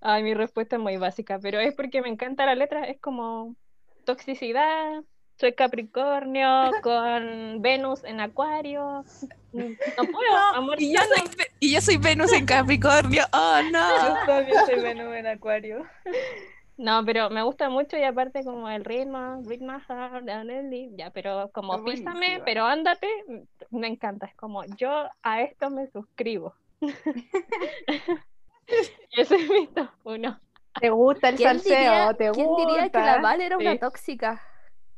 [0.00, 3.54] Ay, mi respuesta es muy básica, pero es porque me encanta la letra, es como
[4.04, 5.02] toxicidad,
[5.38, 9.04] soy Capricornio con Venus en Acuario.
[9.52, 10.80] No puedo, amor.
[10.80, 13.24] Y yo, soy, Ve- y yo soy Venus en Capricornio.
[13.32, 14.26] Oh, Yo no.
[14.26, 15.86] también soy Venus en Acuario.
[16.76, 19.78] No, pero me gusta mucho y aparte como el ritmo, ritmo,
[20.96, 23.06] ya, pero como písame, pero ándate,
[23.70, 26.54] me encanta, es como yo a esto me suscribo.
[29.12, 30.40] Ese es mi top uno.
[30.80, 31.74] ¿Te gusta el ¿Quién salseo?
[31.80, 32.66] diría, ¿Te quién gusta?
[32.66, 33.78] diría que la Val era una Sí.
[33.78, 34.42] tóxica?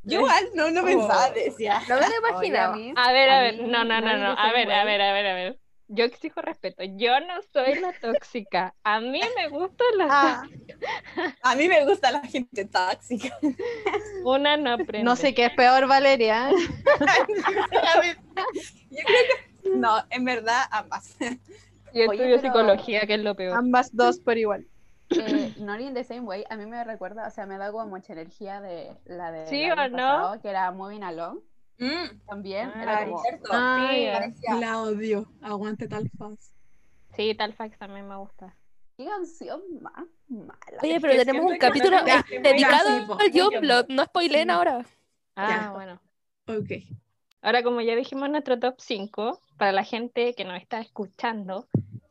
[0.04, 1.80] Yo igual no, no pensaba, decía.
[1.88, 2.76] No me lo imaginaba.
[2.76, 5.00] mí- A ver, a a ver, mí no, no, no, no, a ver, a ver,
[5.00, 5.58] a ver, a ver.
[5.88, 10.42] Yo exijo respeto, yo no soy la tóxica, a mí me gustan las Ah,
[11.42, 13.36] A mí me gusta la gente tóxica.
[14.24, 15.04] una no aprende.
[15.04, 16.50] no sé qué es peor, Valeria.
[17.46, 18.20] Sinceramente,
[18.90, 21.16] Yo creo que no, en verdad ambas.
[21.94, 23.56] Yo Oye, estudio psicología, que es lo peor.
[23.56, 24.66] Ambas dos por igual.
[25.10, 27.86] Eh, Not in the same way, a mí me recuerda, o sea, me da como
[27.86, 29.92] mucha energía de la de ¿Sí o no?
[29.92, 31.40] pasado, que era Moving Along,
[31.78, 33.22] Mm, también, Ah, era como.
[33.50, 35.26] Ay, Sí, La odio.
[35.42, 36.54] Aguante tal faz.
[37.16, 38.54] Sí, tal fax también me gusta.
[38.96, 40.78] qué canción más mala.
[40.82, 41.96] Oye, Es pero que tenemos un capítulo
[42.42, 44.50] dedicado al Youngblood, no spoileen Sí.
[44.50, 44.84] ahora.
[45.34, 45.70] Ah, Ya.
[45.72, 46.00] bueno.
[46.46, 46.70] Ok.
[47.40, 51.68] Ahora, como ya dijimos nuestro top 5, para la gente que nos está escuchando,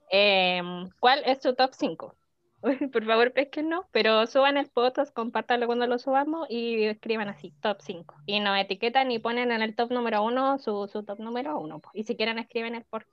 [0.09, 2.15] em, ¿cuál es su top 5?
[2.93, 7.81] Por favor, pesquennos, pero suban el podcast, compártanlo cuando lo subamos y escriban así, top
[7.81, 8.15] 5.
[8.25, 11.81] Y nos etiquetan y ponen en el top número 1 su, su top número 1.
[11.93, 13.05] Y si quieren, escriben el por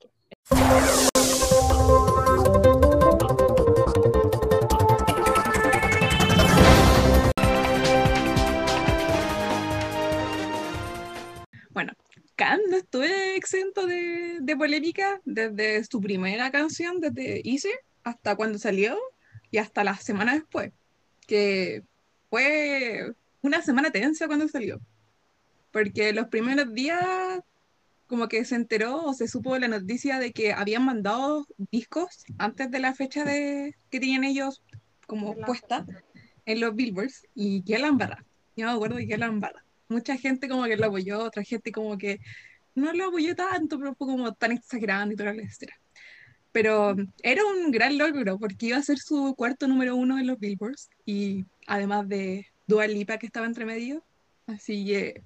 [12.38, 17.72] Khan no estuve exento de, de polémica desde su primera canción, desde Easy,
[18.04, 18.96] hasta cuando salió
[19.50, 20.72] y hasta la semana después,
[21.26, 21.82] que
[22.30, 24.80] fue una semana tensa cuando salió,
[25.72, 27.40] porque los primeros días
[28.06, 32.70] como que se enteró o se supo la noticia de que habían mandado discos antes
[32.70, 34.62] de la fecha de, que tenían ellos
[35.08, 35.84] como puesta
[36.46, 38.24] en los billboards y que la embarra.
[38.56, 41.96] Yo me acuerdo que la embarra mucha gente como que lo apoyó, otra gente como
[41.98, 42.20] que
[42.74, 45.78] no lo apoyó tanto, pero fue como tan exagerando y toda la etcétera.
[46.52, 50.38] Pero era un gran logro porque iba a ser su cuarto número uno en los
[50.38, 54.04] Billboards y además de Dua Lipa que estaba entre medio.
[54.46, 55.22] Así que,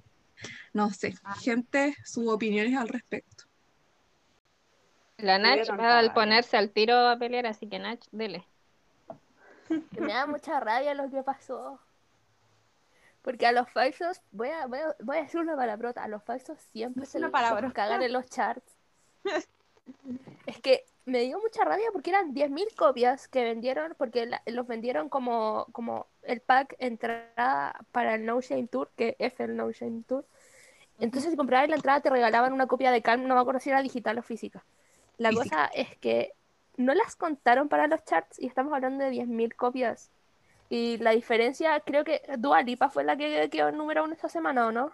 [0.72, 3.44] no sé, gente, sus opiniones al respecto.
[5.18, 8.44] La Nach va al ponerse al tiro a pelear, así que Nach, dele.
[9.94, 11.80] Que me da mucha rabia lo que pasó.
[13.22, 16.22] Porque a los falsos, voy a, voy a, voy a decir una palabrota, a los
[16.24, 17.72] falsos siempre se palabrota.
[17.72, 18.76] cagan en los charts.
[20.46, 24.66] Es que me dio mucha rabia porque eran 10.000 copias que vendieron, porque la- los
[24.66, 29.70] vendieron como, como el pack entrada para el No Shame Tour, que es el No
[29.70, 30.24] Shame Tour.
[31.00, 33.70] Entonces, si comprabas la entrada, te regalaban una copia de Calm, no me acuerdo si
[33.70, 34.64] era digital o física.
[35.18, 35.56] La Física.
[35.62, 36.32] cosa es que
[36.76, 40.10] no las contaron para los charts y estamos hablando de 10.000 copias.
[40.72, 44.66] Y la diferencia, creo que Dua Lipa fue la que quedó número uno esta semana,
[44.66, 44.90] ¿o no?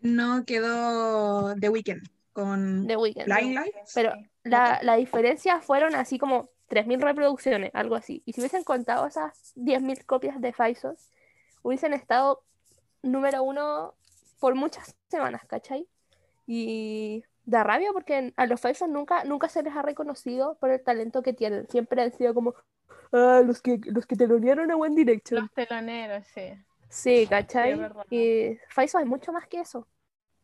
[0.00, 3.26] No quedó The Weeknd con De Weekend.
[3.26, 3.90] Blind Lights.
[3.92, 4.12] Pero
[4.44, 8.22] la, la diferencia fueron así como 3.000 reproducciones, algo así.
[8.24, 11.10] Y si hubiesen contado esas 10.000 copias de Faisos,
[11.62, 12.44] hubiesen estado
[13.02, 13.94] número uno
[14.38, 15.88] por muchas semanas, ¿cachai?
[16.46, 20.84] Y da rabia porque a los Faisos nunca, nunca se les ha reconocido por el
[20.84, 21.66] talento que tienen.
[21.68, 22.54] Siempre han sido como
[23.14, 25.42] "Ah, los que, los que telonearon a One Direction.
[25.42, 26.52] Los teloneros, sí.
[26.88, 27.80] Sí, ¿cachai?
[28.10, 29.86] y Faiso es mucho más que eso.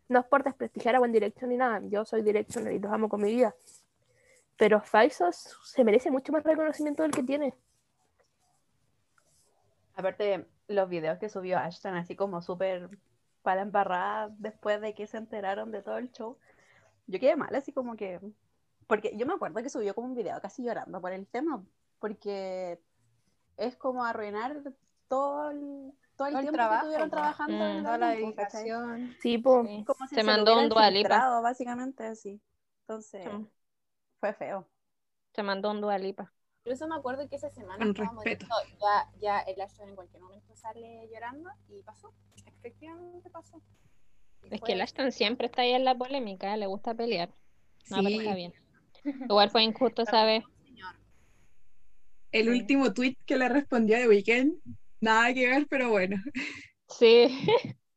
[0.08, 1.80] No es por desprestigiar a One Direction ni nada.
[1.84, 3.54] Yo soy Directioner y los amo con mi vida.
[4.56, 7.54] Pero Faiso se merece mucho más reconocimiento del que tiene.
[9.96, 12.88] Aparte, los videos que subió Ashton, así como súper
[13.42, 16.38] para embarrada después de que se enteraron de todo el show,
[17.08, 18.20] yo quedé mal, así como que.
[18.86, 21.64] Porque yo me acuerdo que subió como un video casi llorando por el tema,
[22.00, 22.80] porque
[23.56, 24.62] es como arruinar
[25.08, 27.62] todo el, todo el Todo el tiempo trabajo, que estuvieron trabajando Mm.
[27.76, 29.16] en Toda la dedicación.
[29.20, 29.64] Sí, po.
[29.64, 29.84] Sí.
[29.86, 31.40] Como si Se mandó un hubieran Dua Lipa.
[31.40, 32.40] básicamente así.
[32.82, 33.46] Entonces, Sí.
[34.18, 34.68] fue feo.
[35.34, 36.32] Se mandó un Dua Lipa.
[36.64, 38.46] Incluso me acuerdo que esa semana Con estábamos respeto.
[38.62, 42.12] diciendo, ya, ya el Ashton en cualquier momento sale llorando y pasó.
[42.58, 43.62] Efectivamente pasó.
[44.42, 47.30] Y Es fue- que el Ashton siempre está ahí en la polémica, le gusta pelear.
[47.90, 48.18] No, pero Sí.
[48.18, 48.52] está bien.
[49.04, 50.44] Igual fue injusto, ¿sabes?
[52.32, 52.50] El Sí.
[52.50, 54.54] último tweet que le respondió The Weeknd,
[55.00, 56.16] nada que ver, pero bueno.
[56.88, 57.28] Sí.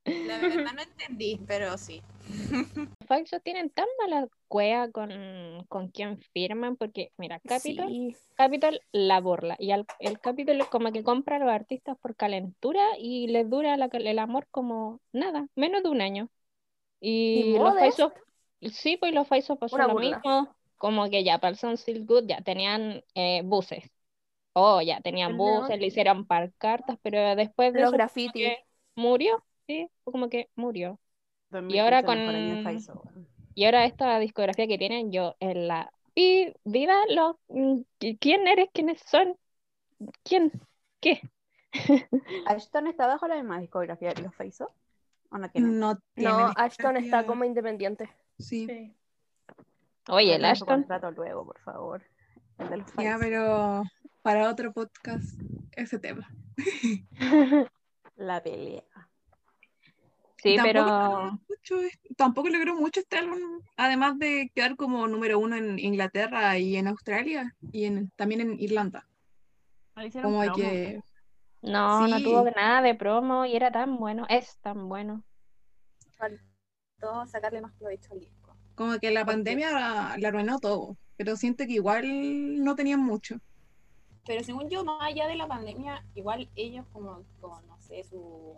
[0.06, 2.02] La verdad no entendí, pero sí.
[3.00, 8.16] Los Faisos tienen tan mala cueva con, con quien firman, porque, mira, Capitol, Sí.
[8.36, 9.56] Capitol la burla.
[9.60, 13.50] Y al, el Capitol es como que compra a los artistas por calentura y les
[13.50, 16.30] dura la- el amor como nada, menos de un año.
[17.00, 17.74] Y ¿Y los?
[17.74, 18.12] Faisos,
[18.62, 20.18] sí, pues los Faisos pasó Una lo burla.
[20.18, 23.84] mismo, como que ya para el Sound Still Good ya tenían eh, buses.
[24.54, 26.26] Oh, ya tenían buses, le hicieron
[26.58, 27.98] cartas, pero después de Los eso
[28.34, 28.58] que
[28.96, 31.00] murió, sí, fue como que murió.
[31.68, 33.28] Y ahora 2015 mejor año de con-.
[33.56, 37.82] Y ahora esta discografía que tienen, yo en la vi- vida, los, mm,
[38.20, 38.70] ¿quién eres?
[38.74, 39.36] ¿Quiénes son?
[40.24, 40.52] ¿Quién?
[41.02, 41.22] ¿Qué?
[42.46, 44.72] Ashton está bajo la misma discografía que los Faiso.
[45.32, 45.76] ¿O no tiene?
[45.80, 48.10] No, tiene No, Ashton está como independiente.
[48.38, 48.96] Sí, Sí.
[50.08, 50.82] Oye, el Ashton.
[50.82, 52.02] contrato luego, por favor.
[52.60, 53.84] El de los ya, pero
[54.24, 55.40] para otro podcast
[55.74, 56.28] ese tema.
[58.16, 58.84] La pelea.
[60.38, 65.08] Sí, tampoco pero logró mucho, es- tampoco logró mucho este álbum, además de quedar como
[65.08, 69.08] número uno en Inglaterra y en Australia y en, también en Irlanda.
[70.22, 70.56] Como promo.
[70.56, 71.02] que
[71.62, 75.24] no, no tuvo nada de promo y era tan bueno, es tan bueno.
[77.00, 78.56] Todo sacarle más provecho al disco.
[78.76, 83.38] Como que la pandemia la, la arruinó todo, pero siento que igual no tenían mucho.
[84.26, 88.56] Pero según yo, más allá de la pandemia, igual ellos como, como no sé, su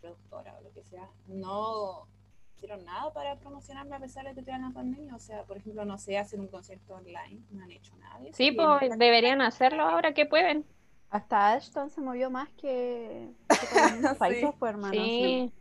[0.00, 2.06] productora o lo que sea, no
[2.54, 5.14] hicieron nada para promocionarme a pesar de que tuvieran la pandemia.
[5.14, 8.18] O sea, por ejemplo, no sé, hacer un concierto online, no han hecho nada.
[8.18, 8.36] de eso.
[8.36, 10.66] Sí, pues deberían hacerlo ahora que pueden.
[11.10, 14.56] Hasta Ashton se movió más que, que con los mismos Sí.
[14.58, 14.92] Pues, hermano.
[14.92, 15.52] Sí,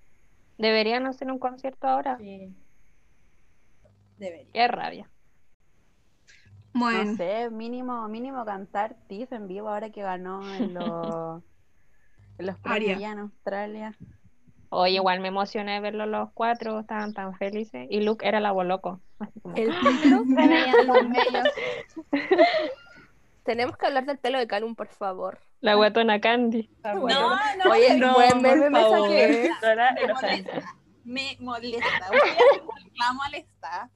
[0.58, 2.18] deberían hacer un concierto ahora.
[2.18, 2.54] Sí.
[4.18, 4.52] Debería.
[4.52, 5.10] Qué rabia.
[6.78, 11.44] Bueno, No sé, mínimo, mínimo cantar Tiff en vivo ahora que ganó en los,
[12.38, 13.96] en los premios en Australia.
[14.70, 17.88] Oye, igual me emocioné verlos los cuatro, estaban tan felices.
[17.90, 19.00] Y Luke era la loco.
[19.20, 20.26] Así como, El los
[21.10, 21.48] bellos.
[23.44, 25.40] Tenemos que hablar del pelo de Calum, por favor.
[25.62, 26.70] la guatona Candy.
[26.84, 29.50] No, no, Oye, No, buen meme por me saqué.
[29.62, 30.74] Dora me molesta.
[31.06, 31.88] Me molesta.
[32.10, 33.92] Voy a hacer un reclamo al staff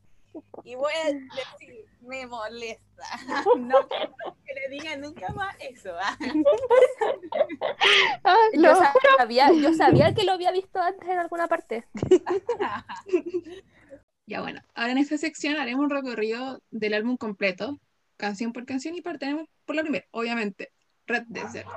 [0.64, 2.88] y voy a decir, me molesta.
[3.58, 4.16] No quiero
[4.46, 5.92] que le digan nunca más eso.
[6.00, 6.16] ¿ah?
[8.54, 8.76] Yo
[9.18, 11.88] sabía, yo sabía que lo había visto antes en alguna parte.
[14.26, 14.62] ya bueno.
[14.76, 17.80] Ahora en esta sección haremos un recorrido del álbum completo,
[18.18, 20.72] canción por canción, y partiremos por la primera, obviamente,
[21.08, 21.68] Red Desert.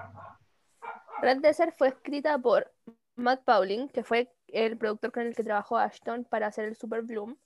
[1.22, 2.70] Red Desert fue escrita por
[3.16, 7.02] Matt Pauling, que fue el productor con el que trabajó Ashton para hacer el Super
[7.02, 7.36] Bloom,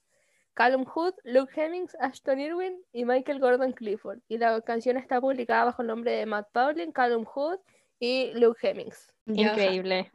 [0.59, 4.19] Callum Hood, Luke Hemmings, Ashton Irwin y Michael Gordon Clifford.
[4.27, 7.59] Y la canción está publicada bajo el nombre de Matt Pauling, Callum Hood
[7.97, 9.07] y Luke Hemmings.
[9.25, 10.11] Increíble.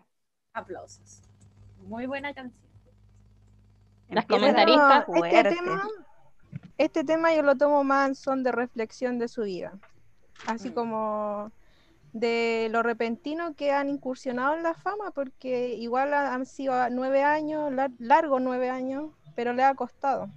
[0.52, 1.22] Aplausos.
[1.78, 2.62] Muy buena canción.
[4.10, 5.08] Las comentaristas.
[5.08, 5.88] No, este tema,
[6.76, 9.72] este tema yo lo tomo más en son de reflexión de su vida.
[10.46, 11.52] Así como
[12.12, 17.22] de lo repentino que han incursionado en la fama, porque igual ha- han sido nueve
[17.22, 20.28] años, lar- largos nueve años, pero le ha costado.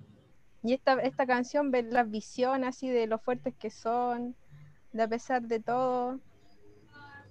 [0.63, 4.35] Y esta, esta canción ve las visiones así de lo fuertes que son,
[4.91, 6.19] de a pesar de todo.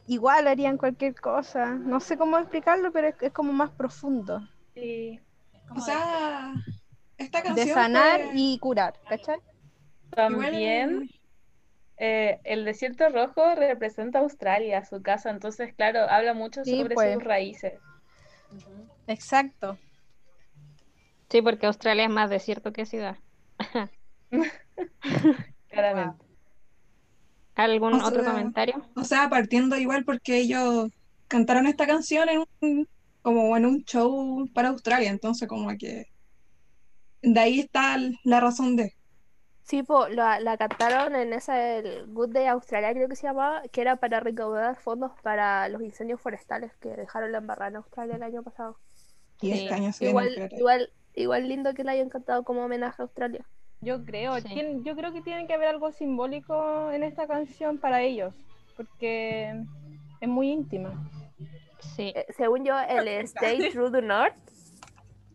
[0.06, 1.74] Igual harían cualquier cosa.
[1.74, 4.40] No sé cómo explicarlo, pero es, es como más profundo.
[4.74, 5.20] Sí.
[5.76, 6.54] O sea,
[7.18, 9.38] esta canción De sanar fue- y curar, ¿cachai?
[10.10, 11.10] También
[11.98, 17.14] eh, el desierto rojo representa Australia, su casa, entonces, claro, habla mucho Sí, sobre pues.
[17.14, 17.74] sus raíces.
[19.08, 19.76] Exacto.
[21.30, 23.18] Sí, porque Australia es más desierto que ciudad.
[25.68, 26.26] Claramente.
[27.56, 28.76] ¿Algún O otro comentario?
[28.96, 30.88] O sea, partiendo igual porque ellos
[31.28, 32.88] cantaron esta canción en un,
[33.22, 36.04] como en un show para Australia, entonces como que
[37.22, 38.90] de ahí está la razón de.
[39.62, 43.62] Sí, po, la, la cantaron en ese el Good Day Australia, creo que se llamaba,
[43.72, 48.14] que era para recaudar fondos para los incendios forestales que dejaron la embarrada en Australia
[48.16, 48.78] el año pasado.
[49.40, 49.52] Y Sí.
[49.52, 53.04] este año se viene Igual, igual, igual lindo que la hayan cantado como homenaje a
[53.04, 53.44] Australia.
[53.80, 54.80] Yo creo, Sí.
[54.84, 58.34] yo creo que tiene que haber algo simbólico en esta canción para ellos,
[58.76, 59.52] porque
[60.20, 61.10] es muy íntima.
[61.80, 62.12] Sí.
[62.14, 64.34] Eh, según yo, el Stay True the North,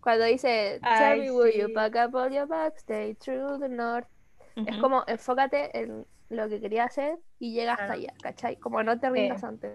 [0.01, 1.73] cuando dice Ay, Tell me will you sí.
[1.73, 4.07] pack up all your bags, stay true the North,
[4.55, 8.01] es como enfócate en lo que quería hacer y llega hasta Claro.
[8.01, 8.55] allá, ¿cachai?
[8.57, 9.71] Como no te rindas antes.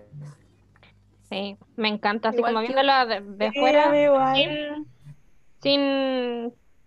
[1.28, 4.36] Sí, me encanta, así Igual como que- viéndolo de, de Sí, fuera, igual.
[4.36, 4.86] sin,
[5.60, 5.80] sin,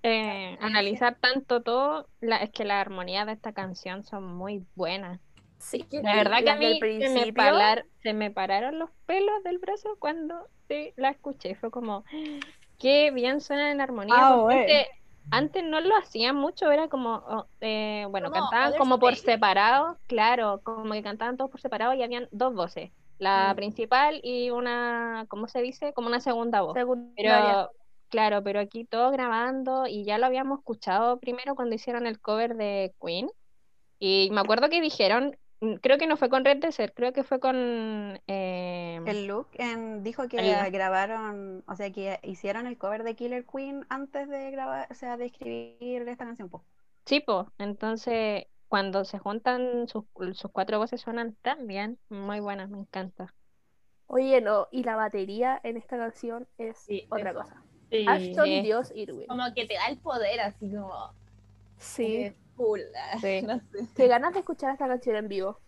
[0.04, 5.20] eh, analizar tanto todo, la, es que las armonías de esta canción son muy buenas.
[5.60, 7.34] Sí, De verdad que a mí se me,
[8.02, 10.36] se me pararon los pelos del brazo cuando
[10.68, 11.56] sí, la escuché.
[11.56, 12.04] Fue como,
[12.80, 14.22] qué bien suena en armonía.
[14.22, 14.88] Ah, antes,
[15.32, 19.98] antes no lo hacían mucho, era como, oh, eh, bueno, Como cantaban como por separado,
[20.08, 23.56] claro, como que cantaban todos por separado y habían dos voces, la Mm.
[23.58, 25.94] principal y una, ¿cómo se dice?
[25.94, 26.74] Como una segunda voz.
[26.76, 27.16] Secundaria.
[27.16, 27.72] Pero,
[28.10, 32.56] claro, pero aquí todos grabando y ya lo habíamos escuchado primero cuando hicieron el cover
[32.56, 33.30] de Queen.
[34.00, 37.24] Y me acuerdo que dijeron, mm, creo que no fue con Red Desert, creo que
[37.24, 38.22] fue con...
[38.28, 43.14] eh, El Luke en- dijo que El- grabaron, o sea, que hicieron el cover de
[43.16, 46.48] Killer Queen antes de grabar, o sea, de escribir esta canción.
[46.50, 46.64] po.
[47.06, 47.52] Sí, po.
[47.58, 53.34] Entonces, cuando se juntan sus, sus cuatro voces suenan tan bien, muy buenas, me encanta.
[54.08, 57.40] Oye, no, y la batería en esta canción es Sí, otra eso.
[57.44, 57.64] cosa.
[57.90, 58.06] Sí.
[58.08, 58.62] Ashton Sí.
[58.62, 59.28] Dios Irwin.
[59.28, 61.14] Como que te da el poder, así como.
[61.78, 62.34] Sí.
[62.56, 62.80] full.
[63.22, 63.42] Sí.
[63.42, 63.88] No sé.
[63.96, 65.60] Qué ganas de escuchar esta canción en vivo.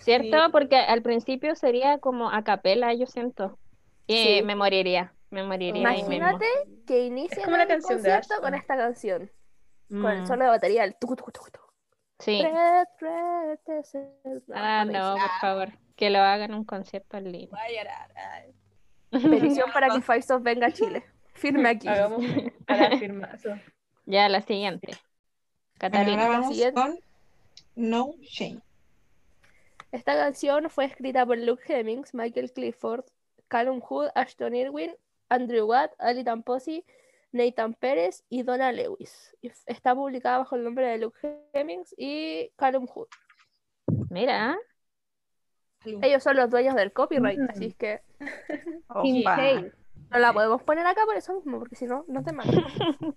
[0.00, 0.36] ¿Cierto?
[0.52, 3.58] Porque al principio sería como a capela, yo siento.
[4.06, 4.42] Y Sí.
[4.44, 6.12] me moriría, me moriría ahí mismo.
[6.14, 6.46] Imagínate
[6.86, 9.30] que inicie el canción de concierto con esta canción.
[9.88, 11.66] Con el Mm, solo de batería, el tucu, tucu, tucu, tucu.
[12.18, 12.40] Sí.
[12.42, 13.58] Red.
[14.54, 15.68] Ah, no, por favor.
[15.96, 17.48] Que lo hagan un concierto en línea.
[17.50, 18.10] Voy a llorar.
[18.16, 18.54] ay.
[19.30, 21.04] Petición para que Faisos venga a Chile.
[21.42, 21.88] Firme aquí.
[21.88, 22.24] Hagamos
[22.98, 23.50] firmazo.
[24.06, 24.86] Ya, la siguiente.
[24.86, 24.98] Bueno,
[25.78, 26.22] Catalina.
[26.26, 26.80] ahora vamos siguiente.
[26.80, 26.98] con
[27.74, 28.60] No Shame.
[29.90, 33.04] Esta canción fue escrita por Luke Hemmings, Michael Clifford,
[33.48, 34.92] Callum Hood, Ashton Irwin,
[35.28, 36.84] Andrew Watt, Ali Tamposi,
[37.32, 39.36] Nathan Pérez y Donna Lewis.
[39.66, 41.18] Está publicada bajo el nombre de Luke
[41.52, 43.08] Hemmings y Callum Hood.
[44.08, 44.56] Mira,
[45.84, 47.50] Ellos son los dueños del copyright, Mm.
[47.50, 48.00] así que.
[50.12, 52.52] no la podemos poner acá por eso mismo, porque si no, no te mando.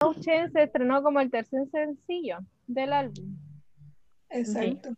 [0.00, 3.36] No se estrenó como el tercer sencillo del álbum.
[4.28, 4.90] Exacto.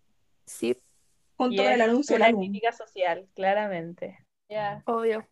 [0.44, 0.77] Sí,
[1.37, 2.42] Junto Y con el anuncio una álbum.
[2.42, 4.18] crítica social, claramente.
[4.51, 4.83] Ya.
[4.87, 5.27] obvio.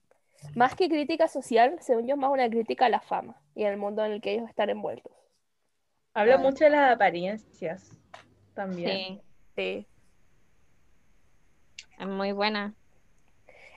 [0.55, 3.77] Más que crítica social, según yo, es más una crítica a la fama y al
[3.77, 5.13] mundo en el que ellos están envueltos.
[6.15, 6.39] Habla Ah.
[6.39, 7.91] mucho de las apariencias
[8.55, 9.21] también.
[9.21, 9.21] sí,
[9.57, 9.87] Sí.
[11.99, 12.75] es muy buena.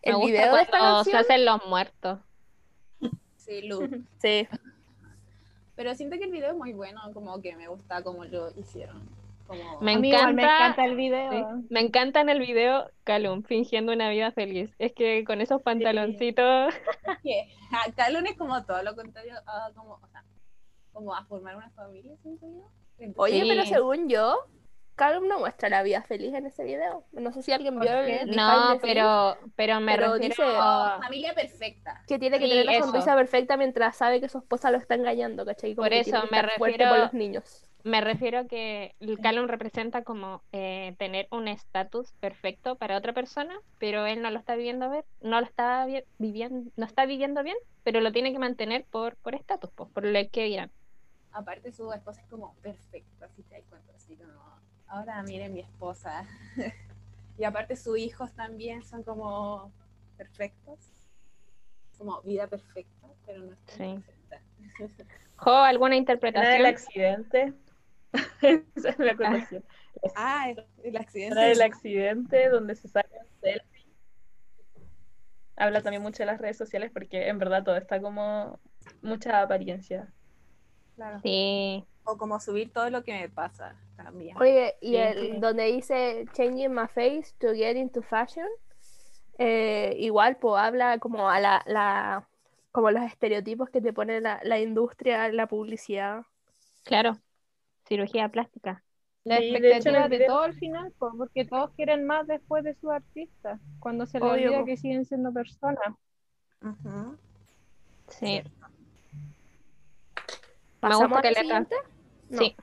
[0.01, 2.19] El Me video de esta se hacen los muertos.
[3.37, 4.01] Sí, Luke.
[4.19, 4.47] sí.
[5.75, 9.07] Pero siento que el video es muy bueno, como que me gusta cómo lo hicieron.
[9.47, 9.79] Como...
[9.81, 11.31] Me encanta- el video.
[11.31, 11.65] Sí.
[11.69, 14.69] Me encanta en el video Calum fingiendo una vida feliz.
[14.77, 16.73] Es que con esos pantaloncitos.
[17.71, 20.23] a Calum es como todo lo contrario a como, o sea,
[20.91, 22.69] como a formar una familia, siento yo.
[22.99, 23.47] Entonces, Oye, Sí.
[23.49, 24.37] pero según yo,
[24.99, 27.05] Callum no muestra la vida feliz en ese video.
[27.13, 30.97] No sé si alguien ¿Por vio el No, pero, pero me Pero refiero dice- a-
[31.01, 32.03] familia perfecta.
[32.05, 34.95] que tiene que Sí, tener la sonrisa perfecta mientras sabe que su esposa lo está
[34.95, 35.73] engañando, ¿cachai?
[35.73, 37.65] Como Por que eso tiene que me refiero- por los niños.
[37.85, 43.13] Me refiero a que el Calum representa como eh, tener un estatus perfecto para otra
[43.13, 47.05] persona, pero él no lo está viviendo ver, no lo está vi- viviendo, no está
[47.05, 50.71] viviendo bien, pero lo tiene que mantener por por estatus, pues, por lo que dirán.
[51.31, 54.48] Aparte su esposa es como perfecta, así te das cuenta, así como,
[54.89, 56.25] ahora miren mi esposa.
[57.37, 59.71] y aparte sus hijos también son como
[60.17, 60.91] perfectos.
[61.97, 64.01] Como vida perfecta, pero no es Sí.
[64.05, 64.41] perfecta.
[65.37, 66.65] Jo, ¿alguna La del interpretación?
[66.65, 67.53] accidente.
[68.75, 69.63] Esa es la conexión.
[70.15, 71.35] Ah, el accidente.
[71.35, 73.85] La del accidente donde se sacan selfies.
[75.55, 78.59] Habla también mucho de las redes sociales porque en verdad todo está como
[79.01, 80.13] mucha apariencia.
[80.95, 81.19] Claro.
[81.21, 84.35] Sí, O como subir todo lo que me pasa también.
[84.41, 85.39] Oye, y Sí, el, sí.
[85.39, 88.47] donde dice changing my face to get into fashion,
[89.37, 92.27] eh, igual pues habla como a la, la
[92.71, 96.25] como los estereotipos que te pone la, la industria, la publicidad.
[96.83, 97.17] claro.
[97.87, 98.83] Cirugía plástica.
[99.23, 102.63] La Sí, de expectativa de video- todo al final, po, porque todos quieren más después
[102.63, 105.95] de sus artistas, cuando se les olvida que siguen siendo personas.
[108.07, 108.41] Sí.
[110.81, 111.75] Me ¿Pasamos gusta a la siguiente?
[112.29, 112.39] No.
[112.39, 112.55] Sí.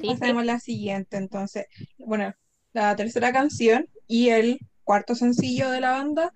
[0.00, 0.20] Sí, sí.
[0.20, 1.66] Pasemos a la siguiente, entonces.
[1.98, 2.34] Bueno,
[2.72, 6.32] la tercera canción y el cuarto sencillo de la banda,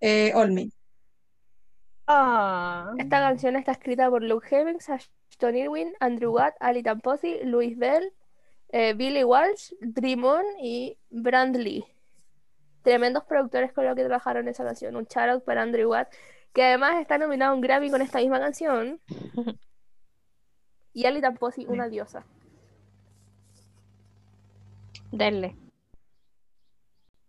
[0.00, 0.70] eh, All Me.
[2.06, 7.76] Ah, Esta canción está escrita por Luke Hemmings, Ashton Irwin, Andrew Watt, Ali Tamposi, Louis
[7.76, 8.12] Bell,
[8.70, 11.84] eh, Billy Walsh, Dream On y Brand Lee.
[12.82, 14.96] Tremendos productores con los que trabajaron en esa canción.
[14.96, 16.08] Un shout out para Andrew Watt,
[16.54, 19.00] que además está nominado a un Grammy con esta misma canción.
[20.96, 22.24] Y Ali Tamposi, una diosa.
[25.12, 25.54] Denle.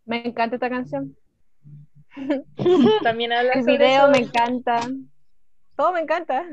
[0.05, 1.17] me encanta esta canción.
[3.03, 4.11] También habla El sobre video eso.
[4.11, 4.79] me encanta.
[5.75, 6.45] Todo me encanta.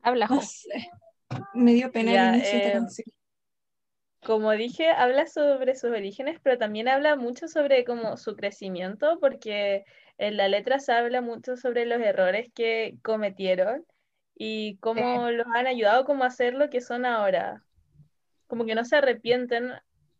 [0.00, 0.36] Habla, Jo.
[0.36, 0.90] No sé.
[1.52, 3.06] Me dio pena Ya, el inicio de esta eh, canción.
[4.24, 9.84] como dije, habla sobre sus orígenes, pero también habla mucho sobre como su crecimiento, porque
[10.16, 13.84] en la letra se habla mucho sobre los errores que cometieron
[14.38, 17.64] y cómo los han ayudado como a ser lo que son ahora.
[18.46, 19.72] Como que no se arrepienten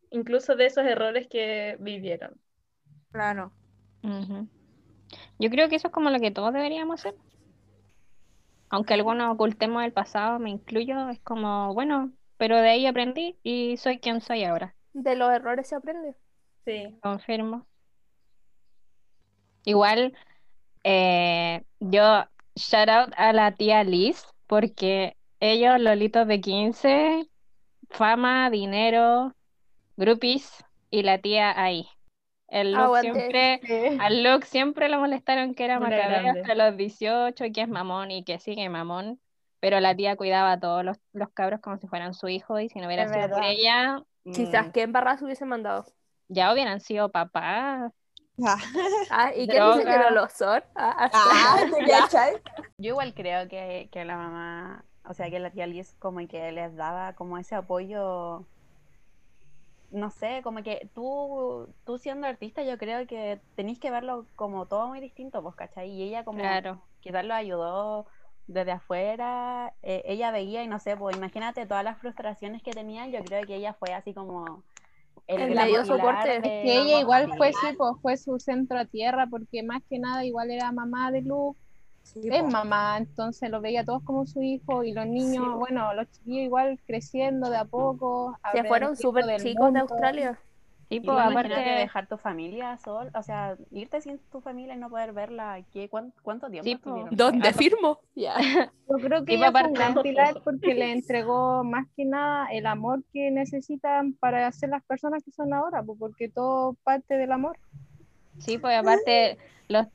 [0.09, 2.39] incluso de esos errores que vivieron.
[3.11, 3.51] Claro.
[4.03, 4.47] Ujú.
[5.39, 7.15] Yo creo que eso es como lo que todos deberíamos hacer.
[8.69, 13.77] Aunque algunos ocultemos el pasado, me incluyo, es como, bueno, pero de ahí aprendí y
[13.77, 14.75] soy quien soy ahora.
[14.93, 16.15] De los errores se aprende.
[16.65, 16.97] Sí.
[17.01, 17.65] Confirmo.
[19.63, 20.17] Igual,
[20.83, 22.25] eh, yo
[22.57, 27.27] shout out a la tía Liz, porque ellos, lolitos de 15,
[27.89, 29.33] fama, dinero,
[29.95, 31.87] groupies, y la tía ahí.
[32.49, 33.11] El look Aguante.
[33.13, 36.41] siempre, al Luke siempre lo molestaron que era grande.
[36.41, 39.19] hasta los 18 y que es mamón y que sigue mamón,
[39.59, 42.69] pero la tía cuidaba a todos los, los cabros como si fueran su hijo y
[42.69, 44.01] si no hubiera sido ella,
[44.33, 45.85] Quizás mm, que embarradas hubiesen mandado.
[46.29, 47.91] ya hubieran sido papás.
[49.09, 50.09] Ah, ¿y qué dice que Droga.
[50.09, 50.63] no lo son?
[50.75, 51.57] Ah, Ah.
[52.77, 56.51] Yo igual creo que, que la mamá, o sea, que la tía Liz como que
[56.51, 58.45] les daba como ese apoyo,
[59.91, 64.65] no sé, como que tú, tú siendo artista yo creo que tenéis que verlo como
[64.67, 65.89] todo muy distinto, pues, ¿cachai?
[65.89, 66.81] Y ella como Claro.
[66.99, 68.05] quizás lo ayudó
[68.47, 73.11] desde afuera, eh, ella veía y no sé, pues imagínate todas las frustraciones que tenían,
[73.11, 74.63] yo creo que ella fue así como
[75.27, 76.29] El medio pilar soporte.
[76.29, 79.99] de- Que ella igual fue, sí, pues, fue su centro a tierra, porque más que
[79.99, 81.59] nada igual era mamá de Luke,
[82.03, 82.47] Sí, es po.
[82.47, 86.45] mamá, entonces lo veía todos como su hijo y los niños, Sí, bueno, los chiquillos
[86.45, 88.37] igual creciendo de a poco.
[88.53, 89.79] Se fueron súper chicos de.
[89.81, 90.39] Australia.
[90.89, 94.77] Sí, Y pues, aparte, dejar tu familia sol, o sea, irte sin tu familia y
[94.77, 96.69] no poder verla, ¿qué, cuán- ¿cuánto tiempo
[97.09, 97.15] Sí?
[97.15, 97.99] ¿Dónde Ah, firmo?
[98.15, 98.35] Ya.
[98.89, 99.67] Yo creo que ella fue
[100.45, 105.31] porque le entregó más que nada el amor que necesitan para ser las personas que
[105.31, 107.57] son ahora, pues, porque todo parte del amor.
[108.37, 109.87] sí, pues aparte los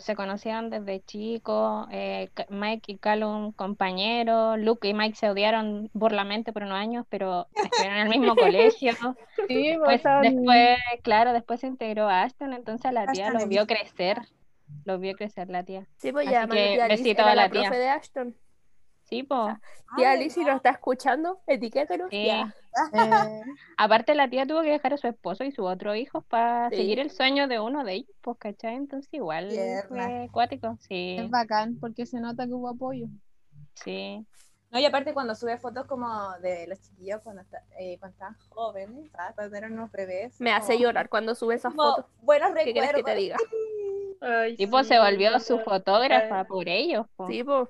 [0.00, 6.52] se conocieron desde chicos, eh, Mike y Callum compañeros, Luke y Mike se odiaron burlamente
[6.52, 8.92] por unos años, pero estuvieron en el mismo colegio.
[9.48, 13.48] Sí, pues, Pues después, claro, después se integró a Ashton, entonces la tía Ashton los
[13.48, 14.18] vio crecer,
[14.84, 15.86] los vio crecer la tía.
[15.98, 17.62] Sí, pues Así ya, que besito a la la tía.
[17.62, 18.36] profe de Ashton.
[19.10, 19.54] Sí, pues.
[19.96, 22.08] Tía Liz, si nos está escuchando, etiquétanos.
[22.10, 22.26] Sí.
[22.26, 22.54] Ya.
[22.94, 23.42] eh,
[23.76, 26.76] Aparte la tía tuvo que dejar a su esposo y sus otros hijos para Sí.
[26.76, 28.76] seguir el sueño de uno de ellos, pues, ¿cachai?
[28.76, 29.50] Entonces igual
[29.88, 33.06] fue acuático, sí, es bacán porque se nota que hubo apoyo.
[33.74, 34.24] sí.
[34.72, 36.06] No, y aparte cuando sube fotos como
[36.42, 39.34] de los chiquillos cuando, está- eh, cuando estaban jóvenes, ¿sabes?
[39.34, 40.40] Cuando eran unos bebés.
[40.40, 42.06] Me hace llorar cuando sube esas como fotos.
[42.22, 43.16] Buenos ¿Qué quieres que te recuerdos.
[43.20, 43.36] diga?
[44.20, 47.30] Ay, Y pues sí, se volvió su fotógrafa por ellos, pues.
[47.32, 47.68] Sí, pues.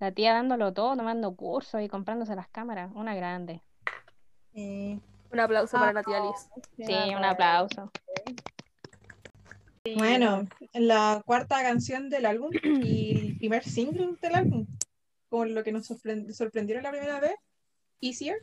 [0.00, 3.62] La tía dándolo todo, tomando cursos y comprándose las cámaras, una grande.
[4.54, 5.00] Sí.
[5.32, 6.86] Un aplauso para la tía Liz.
[6.86, 7.90] Sí, un aplauso.
[9.96, 14.66] Bueno, la cuarta canción del álbum y el primer single del álbum,
[15.28, 17.34] con lo que nos sorprend- sorprendieron la primera vez,
[18.00, 18.36] Easier.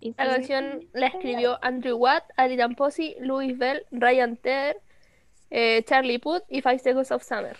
[0.00, 4.80] La canción la escribió Andrew Watt, Alidan Posey, Louis Bell, Ryan Tedder,
[5.50, 7.56] eh, Charlie Puth y Five Seconds of Summer.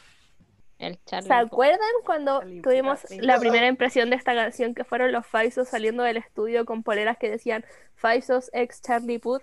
[0.78, 1.28] El Charlie.
[1.28, 3.20] ¿Se acuerdan cuando tuvimos sí.
[3.20, 7.16] la primera impresión de esta canción que fueron los Faisos saliendo del estudio con poleras
[7.18, 7.64] que decían
[7.94, 9.42] Faisos ex Charlie Puth?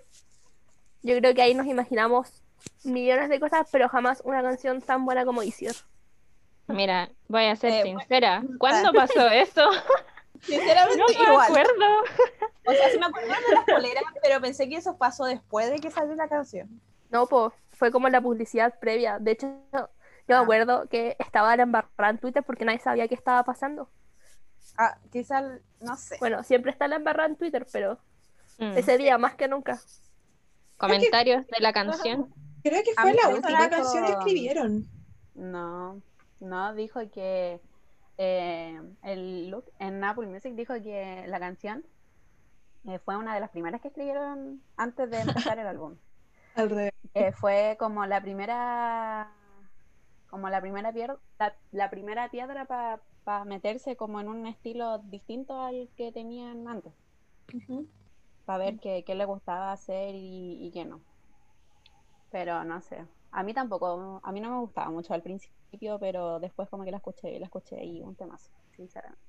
[1.02, 2.42] Yo creo que ahí nos imaginamos
[2.84, 5.74] millones de cosas, pero jamás una canción tan buena como Easier.
[6.68, 8.42] Mira, voy a ser Eh, sincera.
[8.58, 9.68] ¿Cuándo pasó eso?
[10.42, 11.46] Sinceramente, No me igual.
[11.46, 12.00] acuerdo.
[12.66, 15.78] O sea, sí me acuerdo de las poleras, pero pensé que eso pasó después de
[15.80, 16.80] que salió la canción.
[17.10, 19.18] No, pues fue como la publicidad previa.
[19.18, 19.48] De hecho,
[20.28, 20.40] yo me Ah.
[20.40, 23.88] acuerdo que estaba la embarrada en Twitter porque nadie sabía qué estaba pasando.
[24.78, 26.16] Ah, quizás, no sé.
[26.20, 27.98] Bueno, siempre está la embarrada en Twitter, pero
[28.58, 28.76] Mm.
[28.76, 29.78] ese día más que nunca.
[30.76, 32.32] Comentarios de la canción.
[32.62, 34.84] Creo que fue la última dijo- canción que escribieron.
[35.34, 36.00] No,
[36.40, 37.60] no, dijo que
[38.18, 41.84] eh, el look en Apple Music dijo que la canción
[42.86, 45.96] eh, fue una de las primeras que escribieron antes de empezar el álbum.
[46.54, 46.92] Al revés.
[47.14, 49.32] Eh, fue como la primera
[50.32, 55.60] como la primera piedra la, la primera piedra para meterse como en un estilo distinto
[55.60, 56.94] al que tenían antes
[58.46, 61.02] para ver qué, qué le gustaba hacer y, y qué no
[62.30, 66.40] pero no sé a mí tampoco a mí no me gustaba mucho al principio pero
[66.40, 69.20] después como que la escuché la escuché y un temazo sinceramente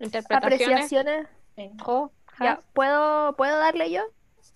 [0.00, 0.92] Interpretaciones.
[0.92, 1.28] Apreciaciones.
[2.40, 2.60] Ya, Has.
[2.72, 4.02] ¿puedo, ¿puedo darle yo?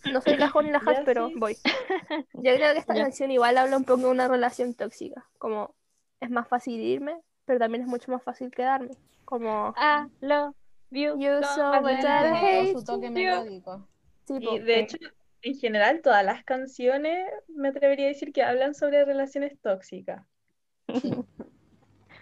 [0.05, 1.34] No soy la ni la Has, Ya, pero sí.
[1.36, 1.57] voy.
[2.34, 3.03] Yo creo que esta Ya.
[3.05, 5.24] canción igual habla un poco de una relación tóxica.
[5.38, 5.74] Como
[6.20, 8.90] es más fácil irme, pero también es mucho más fácil quedarme.
[9.24, 10.55] Como A lo
[10.90, 13.11] you, You so much hate su toque you.
[13.11, 13.88] melódico.
[14.26, 14.96] Sí, Y de hecho,
[15.42, 20.24] en general, todas las canciones me atrevería a decir que hablan sobre relaciones tóxicas.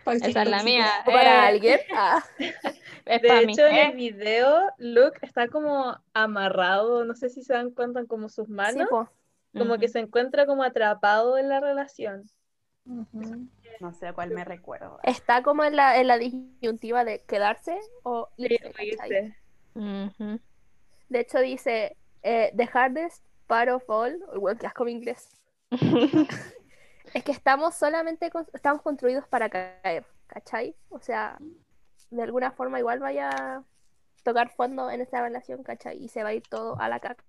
[0.06, 0.86] Esa es la mía.
[1.04, 1.80] para eh, alguien.
[1.94, 2.22] Ah,
[3.06, 3.86] es De mí, hecho, en eh.
[3.90, 8.52] el video, Luke está como amarrado, no sé si se dan cuenta como sus sí,
[8.52, 8.88] manos,
[9.56, 12.22] como que se encuentra como atrapado en la relación.
[13.80, 14.98] No sé a cuál me recuerdo.
[15.02, 19.36] Está como en la, en la disyuntiva de quedarse o Sí, irse.
[19.74, 20.40] Ujú.
[21.08, 25.28] De hecho dice, eh, the hardest part of all, bueno, qué asco mi inglés,
[27.12, 30.76] es que estamos solamente, con- estamos construidos para caer, ¿cachai?
[30.90, 31.38] O sea,
[32.10, 33.64] de alguna forma igual vaya a
[34.24, 35.98] tocar fondo en esta relación, ¿cachai?
[36.04, 37.24] Y se va a ir todo a la caca.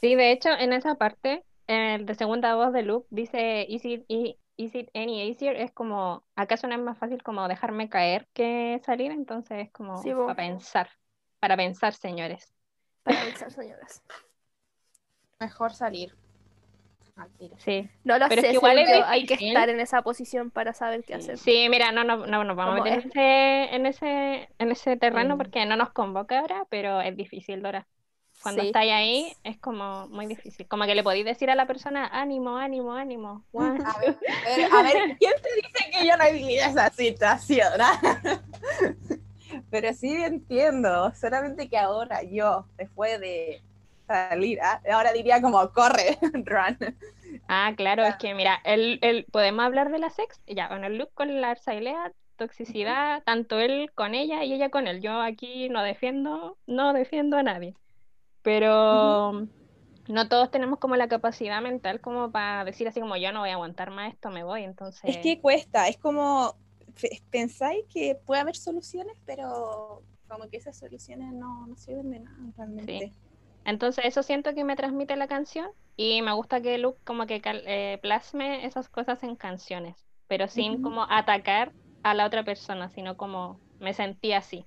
[0.00, 4.04] Sí, de hecho, en esa parte, el de segunda voz de Luke dice, is it,
[4.08, 5.56] is it any easier?
[5.56, 9.10] Es como, ¿acaso no es más fácil como dejarme caer que salir?
[9.12, 10.90] Entonces es como Sí, para pensar,
[11.40, 12.52] para pensar, señores.
[13.04, 14.02] Para pensar, señoras.
[15.40, 16.14] Mejor salir.
[17.16, 17.56] Al tiro.
[17.58, 17.88] Sí.
[18.04, 21.02] No lo Pero es que igual es hay que estar en esa posición para saber
[21.04, 21.38] qué hacer.
[21.38, 24.96] Sí, mira, no, no, no nos vamos a meter en ese, en ese, en ese
[24.96, 25.38] terreno Sí.
[25.38, 27.86] porque no nos convoca ahora, pero es difícil, Dora.
[28.42, 28.66] Cuando Sí.
[28.68, 30.68] estáis ahí es como muy difícil.
[30.68, 33.44] Como que le podéis decir a la persona, ánimo, ánimo, ánimo.
[33.50, 33.74] guau".
[33.96, 37.72] A ver, a ver, a ver, ¿quién te dice que yo no viví esa situación?
[39.70, 43.62] Pero sí entiendo, solamente que ahora yo, después de
[44.06, 46.78] salir, ah, ahora diría como, corre, run.
[47.48, 50.98] Ah, claro, es que mira, el, el, podemos hablar de la sex, ya, bueno, el
[50.98, 55.00] look con la Arsailea, toxicidad, tanto él con ella y ella con él.
[55.00, 57.74] Yo aquí no defiendo, no defiendo a nadie.
[58.42, 59.46] Pero
[60.08, 63.50] no todos tenemos como la capacidad mental como para decir así como yo no voy
[63.50, 64.62] a aguantar más esto, me voy.
[64.62, 66.54] Entonces, Es que cuesta, es como,
[67.30, 72.38] pensáis que puede haber soluciones, pero como que esas soluciones no, no sirven de nada
[72.56, 73.12] realmente.
[73.66, 77.40] Entonces eso siento que me transmite la canción y me gusta que Luke como que
[77.40, 82.88] cal- eh, plasme esas cosas en canciones, pero sin como atacar a la otra persona,
[82.90, 84.66] sino como me sentí así.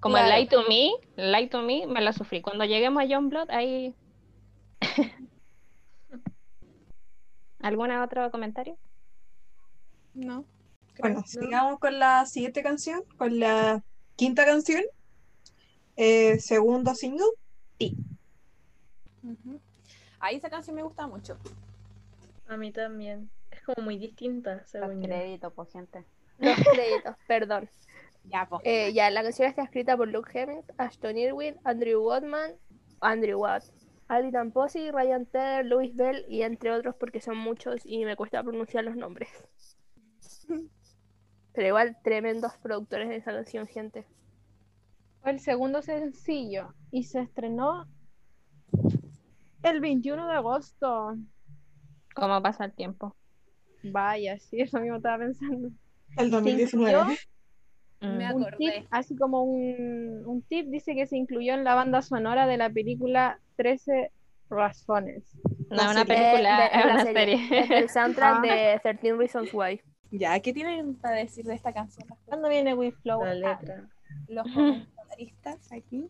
[0.00, 0.28] Como el.
[0.28, 2.42] Lie to Me, Lie to Me me la sufrí.
[2.42, 3.94] Cuando lleguemos a John Blood, ahí...
[7.60, 8.78] ¿Algún otro comentario?
[10.14, 10.46] ¿No?
[10.98, 13.84] Bueno, sigamos con la siguiente canción, con la
[14.16, 14.82] quinta canción.
[15.96, 17.26] Eh, segundo single.
[19.22, 19.60] Ujú.
[20.20, 21.36] Ahí esa canción me gusta mucho.
[22.46, 23.28] A mí también.
[23.50, 25.08] Es como muy distinta, Los según yo.
[25.08, 26.04] créditos, pues gente.
[26.38, 27.68] Los créditos, perdón.
[28.24, 28.62] Ya, pues.
[28.64, 32.52] Eh, ya, la canción está escrita por Luke Hemmings, Ashton Irwin, Andrew Watman,
[33.00, 33.64] Andrew Watt,
[34.08, 38.42] Ali Tamposi, Ryan Tedder, Louis Bell y entre otros porque son muchos y me cuesta
[38.42, 39.28] pronunciar los nombres.
[41.52, 44.04] Pero igual, tremendos productores de esa canción, gente.
[45.26, 47.88] Fue el segundo sencillo y se estrenó
[49.64, 51.16] el 21 de agosto.
[52.14, 53.16] ¿Cómo pasa el tiempo?
[53.82, 55.70] Vaya, sí, eso mismo estaba pensando.
[56.16, 57.16] El 2019.
[58.02, 58.34] Mm.
[58.36, 62.46] Un tip, así como un, un tip, dice que se incluyó en la banda sonora
[62.46, 64.12] de la película 13
[64.48, 65.36] razones.
[65.70, 66.14] No es una serie.
[66.22, 67.78] película, de- es una serie.
[67.80, 68.40] el soundtrack Ah.
[68.42, 69.80] de 13 Reasons Why.
[70.12, 72.08] Ya, ¿qué tienen para decir de esta canción?
[72.26, 73.24] ¿Cuándo viene With Flow?
[73.24, 73.88] La Ah, letra.
[74.28, 74.46] los
[75.16, 76.08] comentaristas aquí.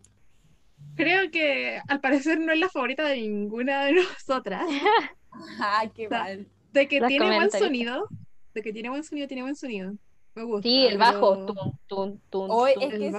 [0.95, 4.65] Creo que al parecer no es la favorita de ninguna de nosotras.
[5.61, 6.47] Ay, qué Da- mal.
[6.73, 8.09] De que Las tiene buen sonido.
[8.55, 9.95] De que tiene buen sonido, tiene buen sonido.
[10.35, 10.69] Me gusta.
[10.69, 11.47] Sí, el bajo.
[11.47, 12.83] pero- Tum, tum, tum, Hoy tum.
[12.83, 13.19] es que esa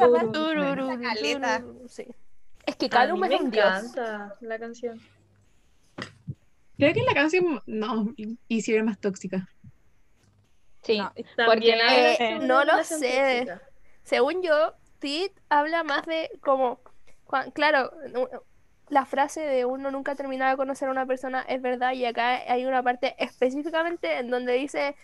[1.01, 1.63] caleta.
[1.87, 2.05] Sí.
[2.65, 3.65] Es que Calum es me un dios.
[3.65, 4.99] encanta la canción.
[6.77, 7.61] Creo que la canción.
[7.65, 8.13] No,
[8.47, 9.49] hicieron más tóxica.
[10.83, 11.11] Sí, No,
[11.45, 13.39] Porque, eh, sobre no lo sé.
[13.45, 13.61] tóxica.
[14.03, 16.79] Según yo, Tit habla más de como,
[17.53, 17.91] claro,
[18.89, 22.41] la frase de uno nunca terminaba de conocer a una persona es verdad y acá
[22.51, 24.95] hay una parte específicamente en donde dice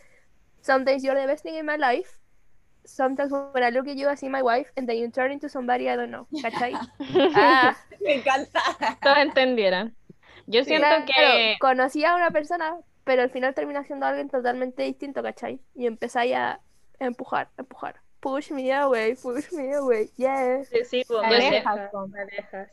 [0.64, 2.10] Some days you're the best thing in my life.
[2.86, 5.50] Sometimes when I look at you, I see my wife, and then you turn into
[5.50, 6.26] somebody I don't know.
[6.42, 6.74] ¿Cachai?
[7.36, 8.62] Ah, me encanta.
[9.02, 9.94] todos entendieron.
[10.48, 14.84] Yo siento claro, que conocí a una persona, pero al final termina siendo alguien totalmente
[14.84, 15.60] distinto, ¿cachai?
[15.76, 16.62] Y empezáis a
[17.00, 18.03] empujar, empujar.
[18.24, 20.64] Push me away, push me away, yeah.
[20.64, 22.70] Sí, sí, pues, me alejas, alejas, me alejas.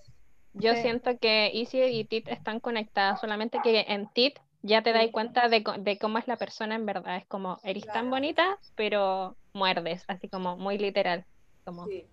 [0.53, 0.83] Yo Sí.
[0.83, 5.49] siento que Easy y Tit están conectadas, solamente que en Tit ya te das cuenta
[5.49, 7.17] de, co- de cómo es la persona en verdad.
[7.17, 11.25] Es como, eres tan bonita, pero muerdes, así como muy literal.
[11.65, 12.07] Como, Sí.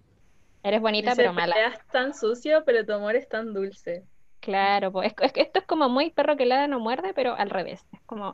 [0.63, 1.53] eres bonita, Dice, pero mala.
[1.55, 4.03] "Peleas tan sucio, pero tu amor es tan dulce.
[4.39, 7.49] Claro, pues, es, que esto es como muy perro que ladra no muerde, pero al
[7.49, 7.81] revés.
[7.91, 8.33] Es como,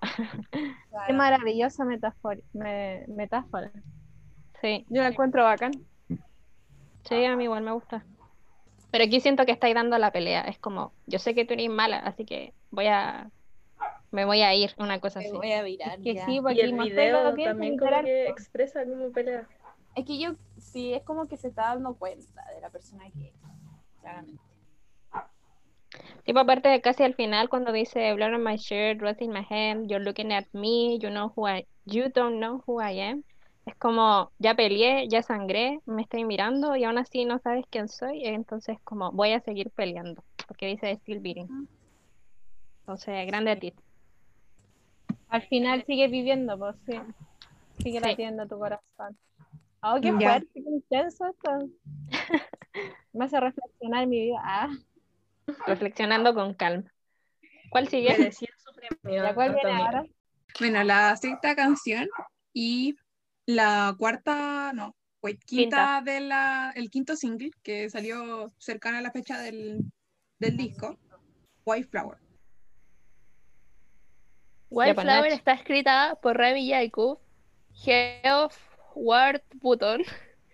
[1.07, 2.39] Qué maravillosa metáfora.
[2.53, 3.71] me- metáfora.
[4.63, 5.73] Sí, Yo la encuentro bacán.
[7.03, 8.05] sí, a mí igual me gusta.
[8.91, 10.43] Pero aquí siento que estáis dando la pelea.
[10.43, 13.29] Es como, yo sé que tú eres mala, así que voy a,
[14.11, 15.35] me voy a ir, una cosa Me así.
[15.35, 15.99] voy a virar.
[15.99, 16.25] Que ya.
[16.25, 19.49] sí, Y porque el mostré video también como que expresa como pelea.
[19.95, 23.27] Es que yo sí, es como que se está dando cuenta de la persona que
[23.27, 23.33] es,
[23.99, 24.41] claramente.
[26.23, 29.45] Tipo, aparte de casi al final, cuando dice blood on my shirt, rose in my
[29.49, 33.25] hand, you're looking at me, you know who I, you don't know who I am.
[33.65, 37.87] Es como, ya peleé, ya sangré, me estoy mirando y aún así no sabes quién
[37.87, 41.69] soy, entonces como voy a seguir peleando, porque dice still beating.
[42.81, 43.73] Entonces, grande a ti.
[45.29, 46.99] Al final sigue viviendo, pues sí.
[47.81, 48.05] Sigue Sí.
[48.05, 49.17] latiendo tu corazón.
[49.81, 50.29] Oh, qué Ya.
[50.29, 51.69] fuerte, qué intenso esto.
[53.13, 54.39] Me hace reflexionar mi vida.
[54.43, 54.69] Ah,
[55.65, 56.91] Reflexionando con calma.
[57.69, 58.17] ¿Cuál sigue?
[58.17, 59.23] Merecía su premio.
[59.23, 60.03] ¿la cual viene ahora?
[60.59, 62.07] Bueno, la sexta canción
[62.53, 62.95] y
[63.45, 69.11] la cuarta, no, fue quinta, de la, el quinto single que salió cercana a la
[69.11, 69.79] fecha del,
[70.39, 70.97] del disco,
[71.65, 72.17] White Flower.
[74.69, 75.37] Wildflower Nach.
[75.37, 77.19] está escrita por Remy Yaikub,
[77.73, 78.57] Geoff
[78.95, 80.01] Ward Button,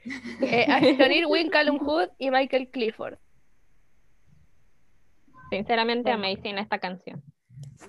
[0.41, 3.17] eh, Ashton Irwin, Callum Hood y Michael Clifford.
[5.49, 7.23] Sinceramente, amazing esta canción.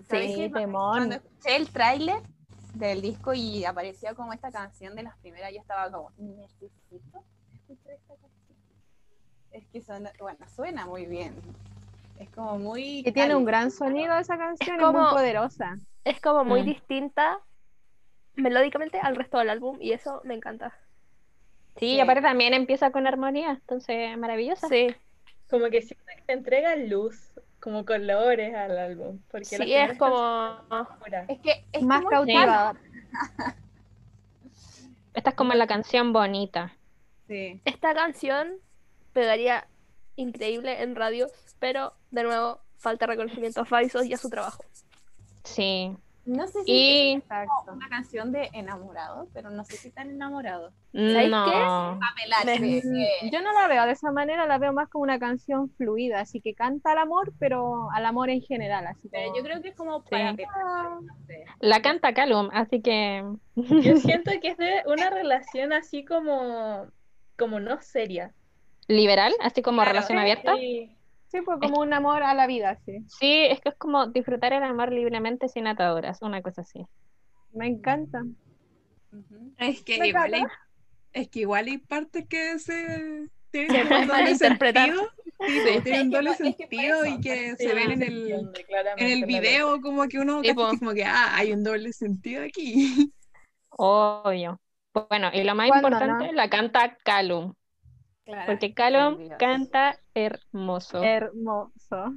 [0.08, 0.90] ¿Sabes Sí, temón.
[0.92, 2.22] Cuando escuché el tráiler
[2.74, 7.92] del disco y aparecía como esta canción de las primeras, yo estaba como, necesito escuchar
[7.92, 8.58] esta canción.
[9.50, 11.34] Es que suena, bueno, suena muy bien.
[12.18, 13.02] Es como muy...
[13.02, 15.76] Que tiene un gran sonido esa canción, es, como- muy poderosa.
[16.04, 16.66] Es como muy Mm.
[16.66, 17.38] distinta
[18.34, 20.70] melódicamente al resto del álbum y eso me encanta.
[21.76, 21.86] Sí, Sí.
[21.96, 24.68] y aparte también empieza con armonía, entonces maravillosa.
[24.68, 24.94] Sí,
[25.48, 29.20] Como que siento que te entrega luz, como colores al álbum.
[29.30, 30.56] Porque sí, es como...
[31.28, 32.76] Es que es Más como cautivador.
[35.14, 36.76] Esta es como la canción bonita.
[37.28, 37.60] Sí.
[37.64, 38.54] Esta canción
[39.12, 39.66] pegaría
[40.16, 44.64] increíble en radio, pero de nuevo falta reconocimiento a Faisos y a su trabajo.
[45.44, 45.96] Sí.
[46.30, 47.22] No sé si Y es
[47.72, 50.70] una canción de enamorado, pero no sé si tan enamorado.
[50.92, 51.98] ¿Sabéis no.
[52.46, 55.18] Me- que- que- Yo no la veo de esa manera, la veo más como una
[55.18, 59.36] canción fluida, así que canta al amor, pero al amor en general, así pero como-
[59.38, 60.42] yo creo que es como para Sí.
[61.02, 61.44] no sé.
[61.58, 63.24] La canta Callum, así que
[63.56, 63.56] Yo
[64.22, 66.86] siento que es de una relación así como,
[67.36, 68.32] como no seria.
[68.86, 69.92] liberal, así como Claro.
[69.92, 70.54] relación abierta.
[70.56, 70.96] Sí.
[71.30, 73.04] Sí, pues como un amor a la vida, sí.
[73.06, 76.84] Sí, es que es como disfrutar el amor libremente sin ataduras, una cosa así.
[77.52, 78.24] Me encanta.
[79.58, 80.42] Es que igual hay,
[81.12, 85.08] es que igual hay partes que se tienen pueden doble sentido,
[85.46, 88.66] sí, pues, tienen que doble sentido y que Sí, se ven en el, entiende
[88.96, 90.42] en el video como que uno po.
[90.42, 93.12] que como que ah, hay un doble sentido aquí.
[93.70, 94.60] Obvio.
[94.92, 96.32] Bueno, y lo más ¿Cuándo importante, no?
[96.32, 97.54] la canta Callum,
[98.46, 99.38] Porque Callum Dios.
[99.38, 101.02] canta hermoso.
[101.02, 102.14] Hermoso.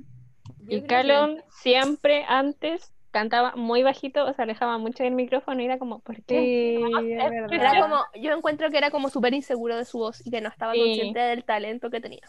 [0.60, 5.62] Yo Y que- Callum siempre antes cantaba muy bajito, o se alejaba mucho del micrófono
[5.62, 6.40] y era como, ¿por qué?
[6.40, 7.54] Sí, es verdad.
[7.54, 10.50] Era como, yo encuentro que era como súper inseguro de su voz y que no
[10.50, 10.80] estaba Sí.
[10.80, 12.22] consciente del talento que tenía.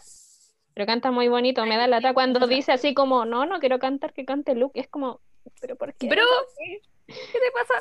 [0.74, 4.12] Pero canta muy bonito, me da lata cuando dice así como, no, no quiero cantar,
[4.12, 4.78] que cante Luke.
[4.78, 5.20] Es como,
[5.60, 6.08] ¿pero por qué?
[6.08, 6.22] Bro,
[7.06, 7.74] ¿qué te pasa?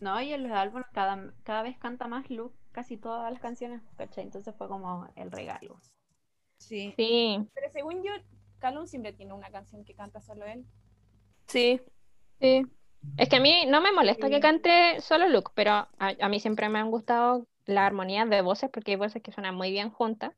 [0.00, 3.82] No, y en los álbumes cada, cada vez canta más Luke casi todas las canciones,
[3.96, 4.24] ¿cachai?
[4.24, 5.80] Entonces fue como el regalo.
[6.58, 6.94] Sí.
[6.96, 8.12] Sí, Pero según yo,
[8.58, 10.64] Callum siempre tiene una canción que canta solo él.
[11.46, 11.80] Sí,
[12.40, 12.62] Sí.
[13.16, 16.40] es que a mí no me molesta que cante solo Luke, pero a, a mí
[16.40, 19.90] siempre me han gustado las armonías de voces porque hay voces que suenan muy bien
[19.90, 20.34] juntas.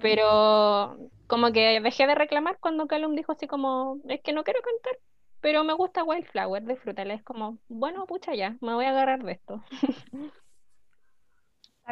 [0.00, 0.98] Pero
[1.28, 5.00] como que dejé de reclamar cuando Callum dijo así como, es que no quiero cantar,
[5.40, 7.14] pero me gusta Wildflower, disfrútala.
[7.14, 9.62] Es como, bueno, pucha ya, me voy a agarrar de esto.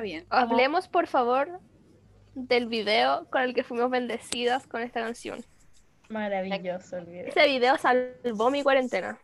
[0.00, 0.26] Está bien.
[0.30, 1.60] hablemos por favor
[2.34, 5.44] del video con el que fuimos bendecidas con esta canción.
[6.08, 7.26] Maravilloso el video.
[7.28, 9.18] Ese video salvó mi cuarentena.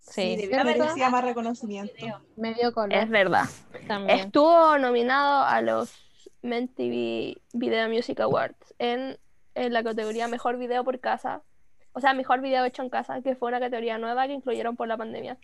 [0.00, 0.94] Sí, haber ¿Cierto?
[0.94, 1.94] sido más reconocimiento.
[2.36, 2.92] Medio color.
[2.92, 3.44] Es verdad.
[3.86, 4.18] también.
[4.18, 5.94] Estuvo nominado a los
[6.42, 9.18] MTV Video Music Awards en,
[9.54, 11.42] en la categoría Mejor Video por Casa.
[11.92, 14.88] O sea, Mejor Video Hecho en Casa, que fue una categoría nueva que incluyeron por
[14.88, 15.38] la pandemia.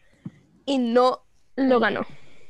[0.65, 1.23] Y no
[1.55, 2.05] lo ganó.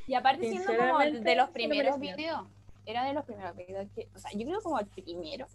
[0.07, 2.47] Y aparte siendo como de los primeros videos.
[2.85, 5.45] Era de los primeros videos que, o sea, yo creo como el primero,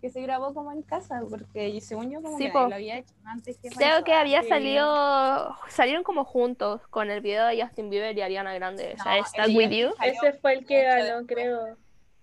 [0.00, 2.68] que se grabó como en casa, porque según yo como Sí, que po.
[2.68, 7.46] lo había hecho antes que Creo que había salido, salieron como juntos con el video
[7.46, 8.94] de Justin Bieber y Ariana Grande.
[8.96, 9.96] o sea, Stuck With video You.
[10.04, 11.26] Ese fue el que ganó, después.
[11.26, 11.76] creo.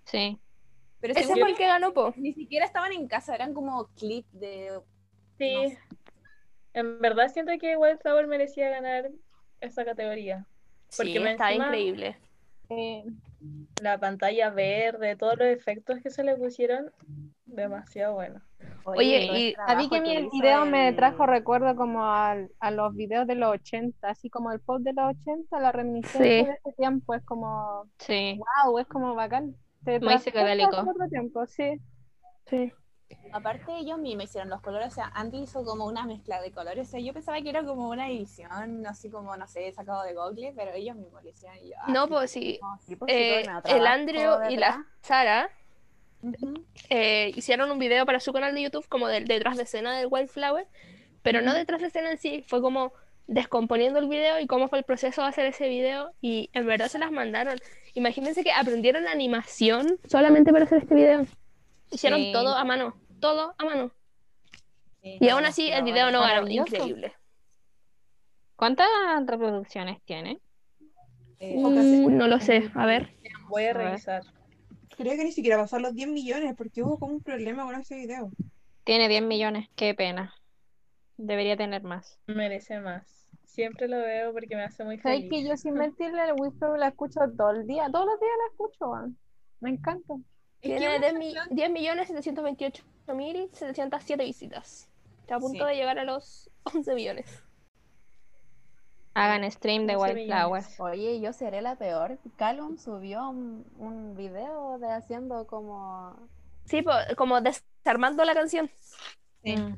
[0.04, 0.38] Sí.
[1.00, 2.14] Pero Ese según fue yo, el que ganó, po.
[2.16, 4.80] ni siquiera estaban en casa, eran como clips de...
[5.36, 5.54] Sí.
[5.54, 5.78] No sé.
[6.72, 9.10] En verdad siento que Wildflower merecía ganar
[9.60, 10.46] esa categoría.
[10.96, 12.16] Porque Sí, me está encima- increíble.
[12.70, 13.04] Eh,
[13.82, 16.90] la pantalla verde, todos los efectos que se le pusieron,
[17.44, 18.40] demasiado bueno.
[18.84, 22.94] Oye, el y A mí que mi video me trajo recuerdo como al- a, los
[22.94, 26.46] videos de los 80, así como el pop de los 80, la reminiscencia Sí.
[26.46, 28.38] de ese tiempo es como, Sí.
[28.64, 29.54] wow, es como bacán.
[29.84, 30.74] Te Muy psicodélico.
[30.76, 31.78] a otro tiempo, sí.
[32.46, 32.72] Sí.
[33.32, 36.88] Aparte ellos mismos hicieron los colores, o sea, Andy hizo como una mezcla de colores,
[36.88, 40.14] o sea, yo pensaba que era como una edición, así como, no sé, sacado de
[40.14, 42.60] Google, pero ellos mismos lo hicieron y yo, No, pues sí.
[42.98, 45.50] pues, Eh, el Andrew y la Sara
[46.90, 50.08] eh, hicieron un video para su canal de YouTube como del detrás de escena del
[50.10, 50.66] Wildflower,
[51.22, 52.92] pero no detrás de escena en sí, fue como
[53.26, 56.88] descomponiendo el video y cómo fue el proceso de hacer ese video y en verdad
[56.88, 57.58] se las mandaron.
[57.94, 61.26] Imagínense que aprendieron animación solamente para hacer este video.
[61.90, 62.32] Hicieron Sí.
[62.32, 63.90] todo a mano, todo a mano.
[65.02, 67.14] Sí, Y aún así el video no ganó, increíble.
[68.56, 68.86] ¿Cuántas
[69.26, 70.40] reproducciones tiene?
[71.40, 73.14] Eh, Uh, no lo sé, a ver.
[73.48, 74.22] Voy a revisar.
[74.96, 77.96] Creo que ni siquiera pasó los 10 millones porque hubo como un problema con ese
[77.96, 78.30] video.
[78.84, 80.34] Tiene 10 millones, qué pena.
[81.16, 82.18] Debería tener más.
[82.26, 83.26] Merece más.
[83.44, 85.30] Siempre lo veo porque me hace muy Sabes feliz.
[85.30, 88.52] que yo sin mentirle, el Whisper la escucho todo el día, todos los días la
[88.52, 89.14] escucho.
[89.60, 90.14] Me encanta.
[90.62, 94.88] Es Tiene una 10, mi- 10 millones 728 mil 707 visitas.
[95.20, 95.70] Está a punto Sí.
[95.70, 97.42] de llegar a los 11 millones.
[99.14, 100.64] Hagan stream de 11 Wildflower.
[100.78, 102.18] Oye, yo seré la peor.
[102.36, 106.16] Callum subió un, un video de haciendo como...
[106.64, 108.70] Sí, po- como desarmando la canción.
[109.44, 109.56] Sí.
[109.56, 109.76] Mm,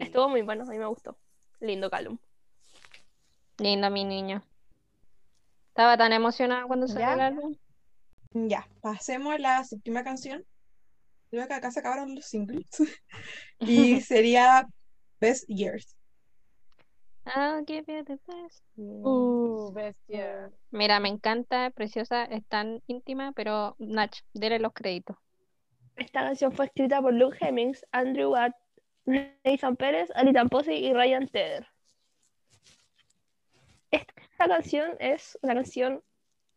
[0.00, 1.16] Estuvo muy bueno, a mí me gustó.
[1.60, 2.16] Lindo Calum.
[3.58, 4.42] lindo mi niño.
[5.68, 7.14] Estaba tan emocionada cuando salió ¿Ya?
[7.14, 7.54] el álbum.
[8.32, 10.44] Ya, pasemos a la séptima canción.
[11.30, 12.66] Creo que acá se acabaron los singles.
[13.60, 14.66] Y sería
[15.20, 15.96] Best Years.
[17.26, 18.64] I'll give you the best.
[18.76, 20.50] Uh, bestia.
[20.70, 25.16] Mira, me encanta, preciosa, es tan íntima, pero Nach, dile los créditos.
[25.96, 28.54] Esta canción fue escrita por Luke Hemmings, Andrew Watt,
[29.04, 31.66] Nathan Pérez, Alita Posey y Ryan Tedder.
[33.90, 36.02] Esta canción es una canción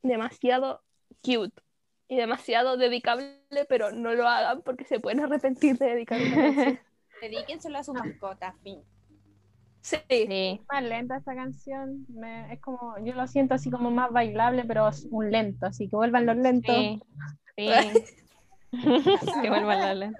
[0.04, 0.82] demasiado
[1.22, 1.62] cute
[2.12, 3.38] y demasiado dedicable,
[3.70, 6.80] pero no lo hagan porque se pueden arrepentir de dedicar una canción.
[7.22, 8.82] Dedíquenselo a su mascota, fin.
[9.80, 14.12] Sí, Sí, Más lenta esta canción, me- es como, yo lo siento así como más
[14.12, 16.76] bailable, pero es un lento, así que vuelvan los lentos.
[16.76, 17.02] sí,
[17.56, 17.70] sí.
[19.42, 20.20] que vuelva la lenta.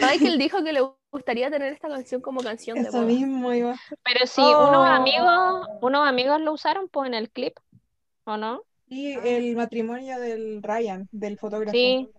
[0.00, 0.80] Michael dijo que le
[1.12, 3.06] gustaría tener esta canción como canción de Eso boda.
[3.06, 3.74] mismo iba.
[4.04, 4.68] Pero sí, Oh.
[4.70, 7.58] unos amigos, unos amigos lo usaron pues en el clip,
[8.24, 8.62] ¿o no?
[8.90, 11.70] Y el matrimonio del Ryan, del fotógrafo.
[11.72, 12.10] Sí,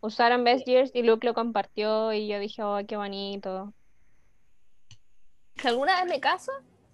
[0.00, 3.72] usaron Best Years y Luke lo compartió y yo dije, oh, qué bonito.
[5.56, 6.52] Si alguna vez me caso,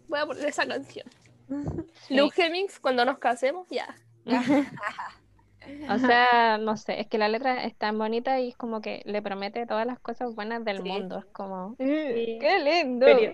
[0.08, 1.06] voy a poner esa canción.
[2.10, 3.94] Luke Hemmings, cuando nos casemos, ya.
[5.90, 9.02] O sea, no sé, es que la letra es tan bonita y es como que
[9.04, 10.82] le promete todas las cosas buenas del Sí.
[10.84, 11.18] mundo.
[11.18, 12.38] Es como, Sí.
[12.40, 13.04] qué lindo.
[13.04, 13.32] Pero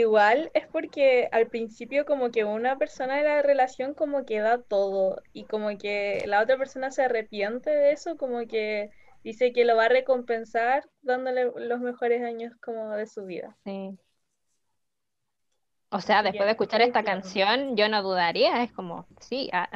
[0.00, 4.62] igual es porque al principio como que una persona de la relación como que da
[4.62, 8.90] todo y como que la otra persona se arrepiente de eso, como que
[9.22, 13.56] dice que lo va a recompensar dándole los mejores años como de su vida.
[13.64, 13.98] Sí.
[15.90, 19.68] O sea, después de escuchar esta canción, yo no dudaría, es como, sí, ah,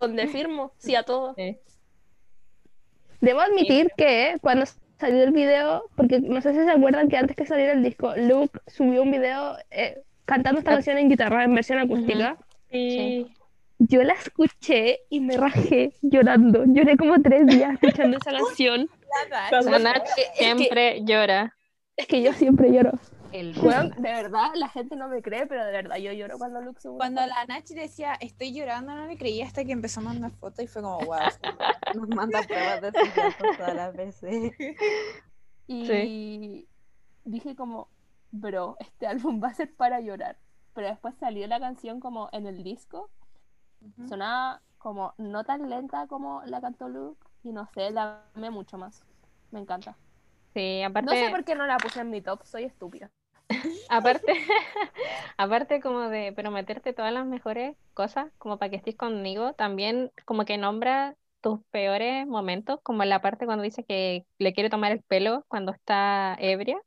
[0.00, 1.34] Donde firmo, sí a todo.
[1.34, 1.56] Sí.
[3.20, 4.64] Debo admitir que cuando
[5.02, 8.14] salió el video, porque no sé si se acuerdan que antes que saliera el disco,
[8.16, 10.74] Luke subió un video eh, cantando esta Ah.
[10.74, 12.36] canción en guitarra, en versión acústica.
[12.70, 13.26] Sí.
[13.78, 16.64] Yo la escuché y me rajé llorando.
[16.66, 18.88] Lloré como tres días escuchando esa canción.
[19.50, 21.54] Cuando- la Nach Es que- siempre llora.
[21.96, 22.92] Es que yo siempre lloro.
[23.32, 26.60] el Bueno, de verdad, la gente no me cree, pero de verdad yo lloro cuando
[26.60, 26.98] Luke sube.
[26.98, 30.64] Cuando la Nachi decía, estoy llorando, no le creía hasta que empezó a mandar fotos
[30.64, 31.16] y fue como, wow.
[31.94, 34.52] nos manda pruebas de sus todas las veces.
[35.66, 36.68] Y
[37.24, 37.88] dije como,
[38.30, 40.38] bro, este álbum va a ser para llorar.
[40.74, 43.10] Pero después salió la canción como en el disco.
[44.08, 47.20] Sonaba como no tan lenta como la cantó Luke.
[47.42, 49.04] Y no sé, la amé mucho más.
[49.50, 49.98] Me encanta.
[50.54, 53.10] Sí, No aparte, sé por qué no la puse en mi top, soy estúpida.
[53.90, 54.32] aparte,
[55.36, 60.44] aparte como de prometerte todas las mejores cosas, como para que estés conmigo, también como
[60.44, 65.02] que nombra tus peores momentos, como la parte cuando dice que le quiere tomar el
[65.02, 66.78] pelo cuando está ebria,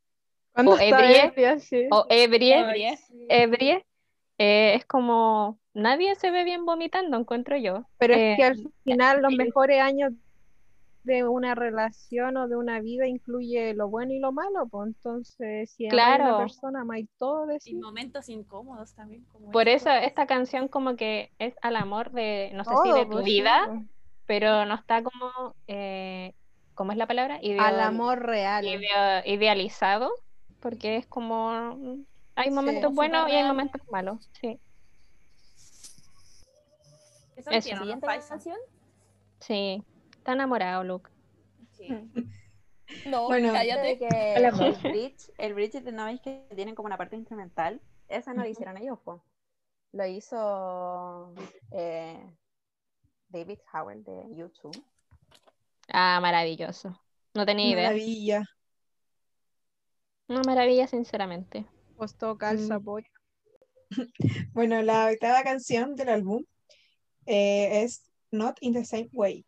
[0.53, 1.87] Cuando O está ebrie, ebria, sí.
[1.91, 3.27] o ebrie, Ay, sí.
[3.29, 3.85] ebrie,
[4.39, 7.85] eh, es como nadie se ve bien vomitando, encuentro yo.
[7.97, 10.13] Pero Eh, es que al final los mejores años
[11.03, 15.71] de una relación o de una vida incluye lo bueno y lo malo, pues entonces
[15.71, 16.23] si Claro.
[16.25, 19.23] una persona, amáis todo de Y momentos incómodos también.
[19.31, 23.05] Como Por eso esta canción como que es al amor de, no sé si de
[23.05, 23.79] tu pues, sí, vida, pues.
[24.25, 26.33] Pero no está como, eh,
[26.73, 27.39] ¿cómo es la palabra?
[27.59, 28.65] Al amor real.
[28.65, 30.11] idea- idealizado,
[30.59, 32.05] porque es como, mm,
[32.35, 34.59] hay momentos es buenos y hay momentos malos, sí,
[37.35, 37.69] Eso Eso.
[38.29, 38.57] canción.
[39.39, 39.83] sí,
[40.17, 41.09] está enamorado, Luke.
[41.71, 41.87] Sí.
[43.07, 43.51] No, Bueno.
[43.51, 43.97] Cállate.
[43.97, 44.51] que el
[44.91, 48.47] bridge, el bridge de no veis que tienen como una parte instrumental, esa no lo
[48.47, 49.23] hicieron ellos, po.
[49.91, 51.33] Lo hizo
[51.71, 52.23] eh,
[53.35, 54.81] David Howell de YouTube.
[55.89, 56.97] Ah, maravilloso.
[57.33, 57.89] No tenía idea.
[57.89, 58.43] Maravilla.
[60.29, 61.65] Una maravilla, sinceramente.
[61.97, 62.83] Costó calza Mm.
[62.83, 63.07] pollo.
[64.53, 66.43] Bueno, la octava canción del álbum
[67.25, 69.45] eh, es Not in the Same Way.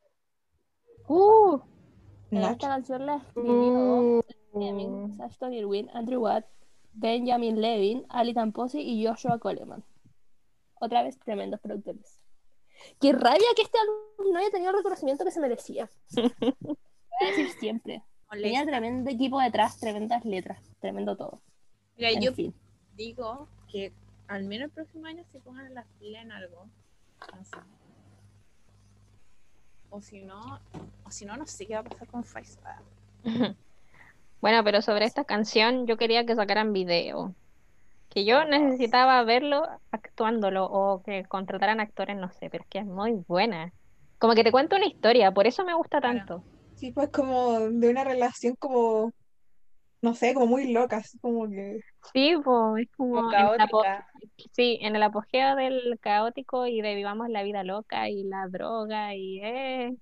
[1.07, 1.59] Uh,
[2.29, 2.51] Nach.
[2.51, 6.45] Esta canción la escribió uh, Sashton Irwin, Andrew Watt,
[6.91, 9.83] Benjamin Levin, Ali Tamposi y Joshua Coleman.
[10.75, 12.16] Otra vez, tremendos productores.
[12.99, 15.89] Qué rabia que este álbum no haya tenido el reconocimiento que se merecía.
[16.15, 16.77] Lo voy
[17.21, 18.03] a decir siempre.
[18.29, 21.41] Tenía tremendo equipo detrás, tremendas letras, tremendo todo.
[21.97, 22.53] Mira, En yo fin.
[22.95, 23.93] digo que
[24.27, 26.67] al menos el próximo año se pongan las pilas en algo.
[27.43, 27.57] Sé.
[29.89, 30.59] O si no,
[31.05, 32.81] o si no, no sé qué va a pasar con Faisal.
[34.39, 37.33] Bueno, pero sobre esta canción yo quería que sacaran video.
[38.17, 42.85] Que yo necesitaba verlo actuándolo o que contrataran actores, no sé, pero es que es
[42.87, 43.71] muy buena.
[44.17, 46.43] Como que te cuenta una historia, por eso me gusta tanto.
[46.77, 49.11] Sí, pues como de una relación como,
[50.01, 51.79] no sé, como muy loca, así como que...
[52.11, 53.59] Sí, pues es como Como en
[54.51, 59.13] sí, en el apogeo del caótico y de vivamos la vida loca y la droga
[59.13, 59.95] y eh.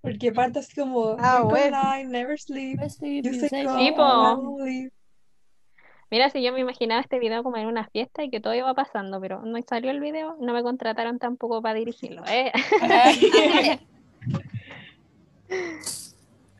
[0.00, 1.76] Porque parte así como, Ah, "Drink all bueno.
[1.82, 4.97] night, never sleep, you say Sí, I leave".
[6.10, 8.72] Mira, si yo me imaginaba este video como en una fiesta y que todo iba
[8.74, 12.50] pasando, pero no salió el video, no me contrataron tampoco para dirigirlo, ¿eh?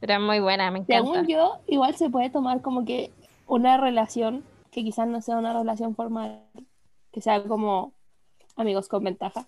[0.00, 1.10] Pero es muy buena, me encanta.
[1.12, 3.10] Según yo, igual se puede tomar como que
[3.46, 6.44] una relación que quizás no sea una relación formal,
[7.10, 7.92] que sea como
[8.56, 9.46] amigos con ventaja,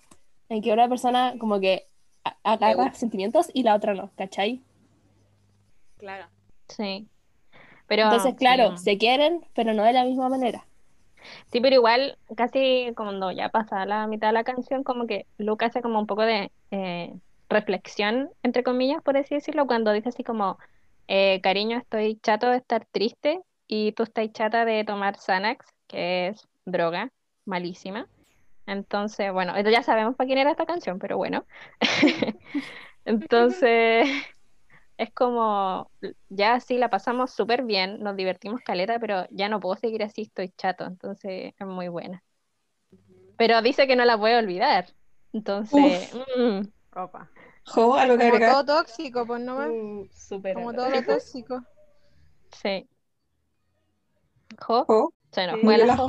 [0.48, 1.86] en que una persona como que
[2.42, 4.60] agarra sentimientos y la otra no, ¿cachai?
[5.98, 6.26] Claro.
[6.68, 7.06] Sí.
[7.90, 8.84] Pero, Entonces, claro, sí.
[8.84, 10.64] se quieren, pero no de la misma manera.
[11.50, 15.64] Sí, pero igual, casi cuando ya pasa la mitad de la canción, como que Luke
[15.64, 17.12] hace como un poco de eh,
[17.48, 20.56] reflexión, entre comillas, por así decirlo, cuando dice así como,
[21.08, 26.28] eh, cariño, estoy chato de estar triste y tú estás chata de tomar Xanax, que
[26.28, 27.10] es droga
[27.44, 28.06] malísima.
[28.66, 31.44] Entonces, bueno, ya sabemos para quién era esta canción, pero bueno.
[33.04, 34.08] Entonces,
[35.00, 35.90] es como,
[36.28, 40.22] ya sí, la pasamos súper bien, nos divertimos caleta, pero ya no puedo seguir así,
[40.22, 42.22] estoy chato, entonces es muy buena.
[43.38, 44.86] Pero dice que no la puede olvidar.
[45.32, 46.60] Entonces, mm,
[46.96, 47.30] Opa.
[47.64, 48.50] Jo, algo que Como agregar.
[48.64, 49.70] todo tóxico, pues no más.
[49.70, 51.64] Uh, súper Como todo lo tóxico.
[52.52, 52.86] sí.
[54.60, 55.64] Jo, Jo, se nos Sí.
[55.64, 56.08] fue la la Jo.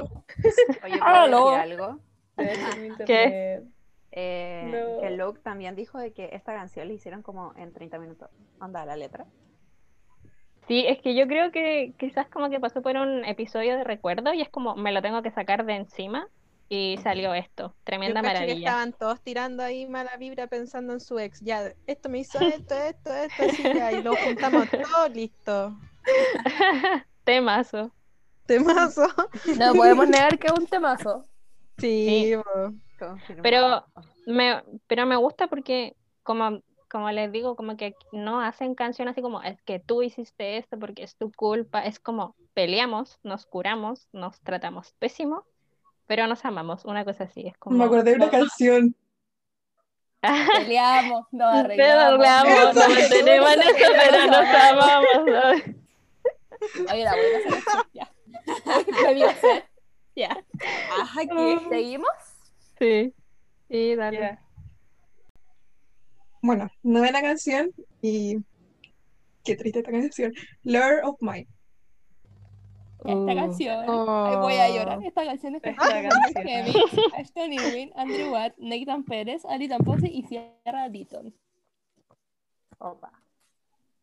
[0.83, 1.45] Oye, ¿puedo Aló.
[1.45, 1.99] decir algo?
[3.07, 3.61] ¿Qué?
[4.11, 5.01] Eh, No.
[5.01, 8.29] que Luke también dijo de que esta canción la hicieron como en 30 minutos.
[8.59, 9.25] Onda, la letra.
[10.67, 14.33] Sí, es que yo creo que quizás como que pasó por un episodio de recuerdo
[14.33, 16.27] y es como, me lo tengo que sacar de encima
[16.69, 17.75] y salió esto.
[17.83, 18.69] Tremenda Yo cacho que maravilla.
[18.69, 21.41] estaban todos tirando ahí mala vibra pensando en su ex.
[21.41, 25.75] Ya, esto me hizo esto, esto, esto, así ya, y lo juntamos todo listo.
[27.23, 27.91] Temazo.
[28.45, 29.07] Temazo.
[29.57, 31.25] No podemos negar que es un temazo.
[31.77, 32.73] Sí, po.
[33.07, 33.43] Confirmado.
[33.43, 33.85] Pero
[34.27, 39.21] me, pero me gusta porque, como, como les digo, como que no hacen canciones así
[39.21, 41.81] como, es que tú hiciste esto porque es tu culpa.
[41.81, 45.45] Es como, peleamos, nos curamos, nos tratamos pésimo,
[46.05, 46.85] pero nos amamos.
[46.85, 47.77] Una cosa así, es como...
[47.77, 48.95] Me acordé de una canción.
[50.57, 52.25] Peleamos, nos Nos arreglamos.
[52.27, 55.25] arreglamos, nos mantenemos en eso, pero nos amamos.
[55.25, 55.81] ¿no?
[56.91, 57.15] Oye, la
[57.93, 58.11] ya.
[59.03, 59.65] Me vio hacer.
[60.15, 60.37] Ya.
[61.01, 62.09] Ajá, que ¿Seguimos?
[62.81, 63.13] Sí,
[63.69, 64.17] sí, dale.
[64.19, 64.41] Ya.
[66.41, 67.71] Bueno, novena canción
[68.01, 68.37] y...
[69.43, 70.33] Qué triste esta canción.
[70.63, 71.47] Lord of Mine.
[73.05, 73.35] Esta Uh.
[73.35, 73.85] canción.
[73.87, 75.03] Ay, voy a llorar.
[75.03, 76.43] Esta canción está Esta canción.
[76.43, 76.73] Kevin,
[77.17, 81.33] Ashton Irwin, Andrew Watt, Nathan Pérez, Ali Tamposi y Sierra Deaton.
[82.79, 83.11] Opa.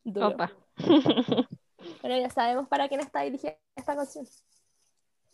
[0.04, 0.28] Duro.
[0.28, 0.52] Opa.
[2.02, 4.24] Pero ya sabemos para quién está dirigida esta canción.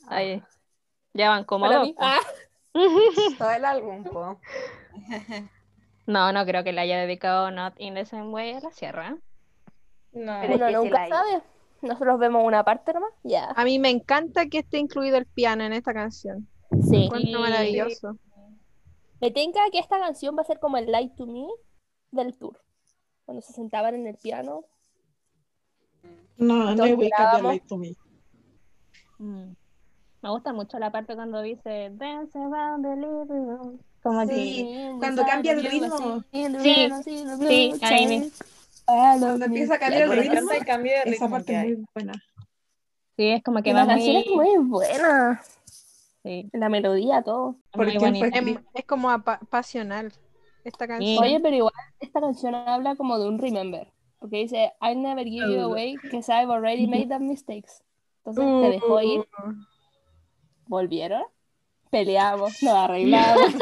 [0.09, 0.43] Ay,
[1.15, 1.93] ya van como dos, mí.
[1.93, 2.03] po.
[2.03, 2.21] Ah,
[3.39, 4.39] Todo el álbum, po.
[6.07, 9.17] No, no creo que le haya dedicado Not in the Same Way a la sierra.
[10.13, 10.39] No.
[10.43, 11.43] Pero- es que nunca la- sabe.
[11.81, 13.11] Nosotros vemos una parte nomás.
[13.23, 13.47] Ya.
[13.57, 16.47] A mí me encanta que esté incluido el piano en esta canción.
[16.91, 17.05] Sí.
[17.07, 17.51] Encuentro Sí.
[17.51, 18.19] maravilloso.
[19.21, 21.47] Me tinca que esta canción va a ser como el Light to Me
[22.11, 22.61] del tour.
[23.25, 24.65] cuando se sentaban en el piano.
[26.37, 27.43] No, no Todos wake up the mirábamos.
[27.53, 27.97] light to me.
[29.19, 29.55] Mm.
[30.25, 33.79] Me gusta mucho la parte cuando dice Dance around the living room.
[34.03, 34.67] Como Sí,
[34.99, 36.25] cuando cambia el ritmo.
[36.33, 36.47] Sí,
[37.47, 38.31] sí, ahí mismo.
[38.87, 41.87] Cuando empieza a cambiar el ritmo, el cambio de esa ritmo parte que es muy
[41.95, 42.13] buena.
[42.15, 45.43] que sí, es como que Que va la canción es muy, muy buena.
[46.23, 47.57] sí, La melodía, todo.
[47.75, 48.19] muy ¿Por quién bonita.
[48.31, 48.53] fue?
[48.53, 50.11] Es, es como apa- pasional
[50.65, 51.23] esta canción.
[51.23, 53.93] Oye, pero igual esta canción habla como de un remember.
[54.21, 57.83] Porque dice, I never give you away because I've already made the mistakes.
[58.25, 59.53] Entonces te dejó ir, Uh,
[60.67, 61.25] volvieron,
[61.91, 63.55] peleamos, nos arreglamos.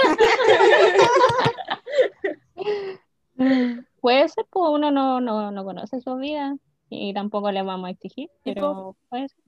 [4.00, 6.56] Puede ser, pues uno no, no, no conoce su vida
[6.88, 9.44] y tampoco le vamos a exigir, Sí, pero puede ser.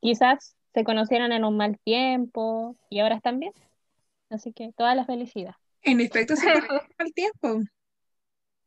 [0.00, 3.52] Quizás se conocieron en un mal tiempo y ahora están bien.
[4.30, 5.54] Así que toda la felicidad.
[5.82, 7.60] En efecto, se conocieron al tiempo.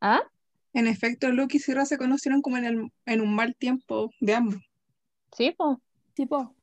[0.01, 0.21] ¿Ah?
[0.73, 4.33] En efecto, Luke y Ciro se conocieron como en, el, en un mal tiempo de
[4.35, 4.61] ambos.
[5.35, 5.77] Sí, pues.
[6.13, 6.55] tipo,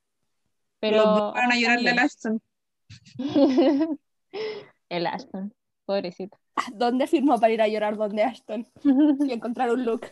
[0.81, 0.97] Pero.
[0.97, 2.07] Los fueron a llorarle a también.
[2.07, 2.43] Ashton.
[4.89, 5.55] El Ashton,
[5.85, 6.39] pobrecito.
[6.72, 8.66] ¿dónde firmó para ir a llorar donde Ashton?
[9.29, 10.07] Y encontrar un look.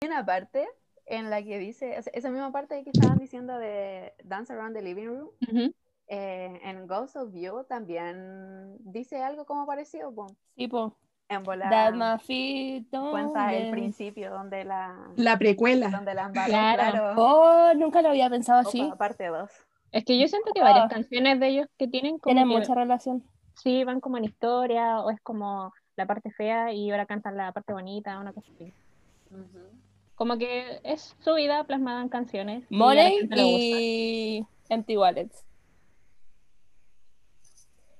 [0.00, 0.66] Hay una parte
[1.06, 5.06] en la que dice, esa misma parte que estaban diciendo de Dance Around the Living
[5.06, 5.30] Room,
[6.08, 10.26] eh, en Ghost of You también dice algo como parecido, po.
[10.56, 10.96] Tipo,
[11.28, 11.94] en volar
[12.90, 15.88] cuenta el principio donde la La precuela.
[15.90, 16.50] donde la Claro.
[16.74, 17.14] claro.
[17.16, 18.92] Oh, nunca lo había pensado así.
[18.98, 19.50] Parte 2.
[19.92, 20.88] Es que yo siento que varias Ah.
[20.94, 23.24] canciones de ellos que tienen como Tienen que mucha relación.
[23.54, 27.52] sí van como en historia o es como la parte fea y ahora cantan la
[27.52, 28.72] parte bonita, una cosa así.
[30.14, 32.64] Como que es su vida plasmada en canciones.
[32.70, 33.36] y Money gusta.
[33.38, 35.44] y Empty Wallets.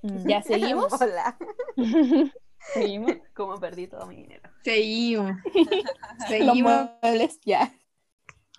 [0.02, 0.28] Mm.
[0.28, 0.92] ¿Ya seguimos?
[1.00, 1.36] Hola.
[2.74, 3.12] Seguimos.
[3.34, 4.42] Como perdí todo mi dinero.
[4.62, 5.32] Seguimos.
[6.18, 7.72] Los Seguimos, muebles, ya.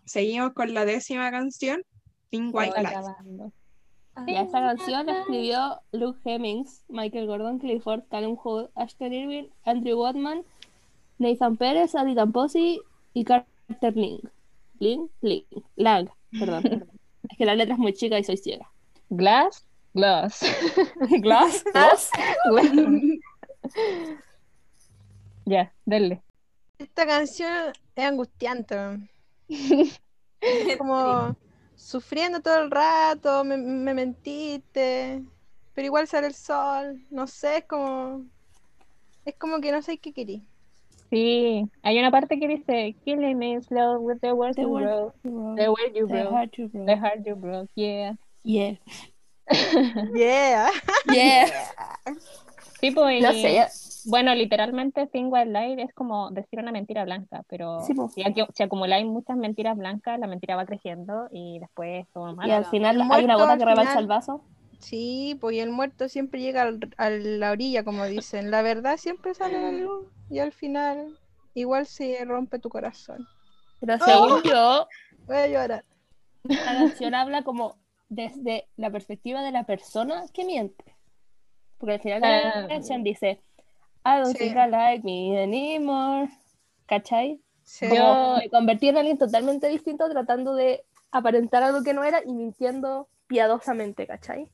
[0.06, 1.82] seguimos con la décima canción,
[2.30, 3.54] Pink White Lies.
[4.26, 10.00] Ya esta canción la escribió Luke Hemmings, Michael Gordon Clifford, Callum Hood, Ashton Irving, Andrew
[10.02, 10.44] Watman,
[11.20, 12.82] Nathan Pérez, Adi Tamposi
[13.14, 14.22] y Carter Ling.
[14.80, 16.10] Ling, Ling, Lang,
[16.40, 16.64] perdón.
[16.64, 16.90] perdón.
[17.30, 18.70] Es que la letra es muy chica y soy ciega.
[19.10, 20.42] Glass, Glass.
[21.22, 22.12] Glass, Glass.
[25.46, 26.22] ya, denle.
[26.80, 28.76] Esta canción es angustiante.
[29.48, 31.36] Es como
[31.78, 35.24] sufriendo todo el rato, me, me mentiste,
[35.74, 38.26] pero igual sale el sol, no sé, es como...
[39.26, 40.42] Es como que no sé qué querí.
[41.10, 44.70] Sí, hay una parte que dice Killing me slow with the words The you
[45.24, 46.86] you the way you The wrote, heart you broke.
[46.86, 48.14] the heart you broke, yeah.
[48.44, 48.76] Yeah.
[50.14, 50.70] Yeah.
[51.06, 51.50] Yeah.
[53.22, 53.70] No y- sé, ya-
[54.10, 58.08] Bueno, literalmente Thin White Lie es como decir una mentira blanca, pero Sí, po.
[58.10, 62.36] si, acu- si acumuláis muchas mentiras blancas, la mentira va creciendo y después todo y
[62.36, 62.50] mal.
[62.52, 64.42] al final hay una gota que rebalsa el vaso.
[64.80, 68.52] Sí, pues y el muerto siempre llega al- a la orilla, como dicen.
[68.52, 71.18] La verdad siempre sale a la luz y al final
[71.54, 73.28] igual se rompe tu corazón.
[73.80, 74.88] Pero según yo,
[75.26, 75.84] Voy a llorar.
[76.44, 77.76] la canción habla como
[78.08, 80.96] desde la perspectiva de la persona que miente.
[81.78, 82.68] Porque al final de la Ah.
[82.68, 83.42] canción dice,
[84.10, 84.38] I don't Sí.
[84.46, 86.30] think I like me anymore.
[86.86, 87.42] ¿Cachai?
[87.64, 87.88] Sí.
[87.90, 92.22] Como Yo- me convertí en alguien totalmente distinto tratando de aparentar algo que no era
[92.26, 94.48] y mintiendo piadosamente, ¿cachai?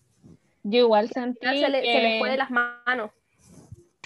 [0.64, 3.12] Yo igual sentí Se le, se le que- fue de las manos.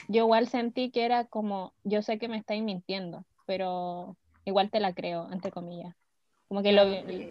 [0.09, 4.79] yo igual sentí que era como, yo sé que me estáis mintiendo, pero igual te
[4.81, 5.95] la creo, entre comillas.
[6.49, 6.83] Como que lo,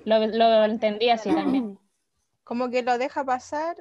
[0.04, 1.78] lo, lo entendí así también.
[2.44, 3.76] Como que lo deja pasar,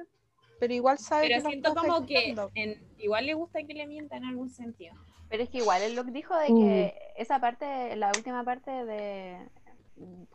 [0.58, 3.86] pero igual sabe Pero que lo siento como que en- igual le gusta que le
[3.86, 4.94] mientan en algún sentido.
[5.28, 6.56] Pero es que igual el Luke dijo de Mm.
[6.58, 9.48] que esa parte, la última parte de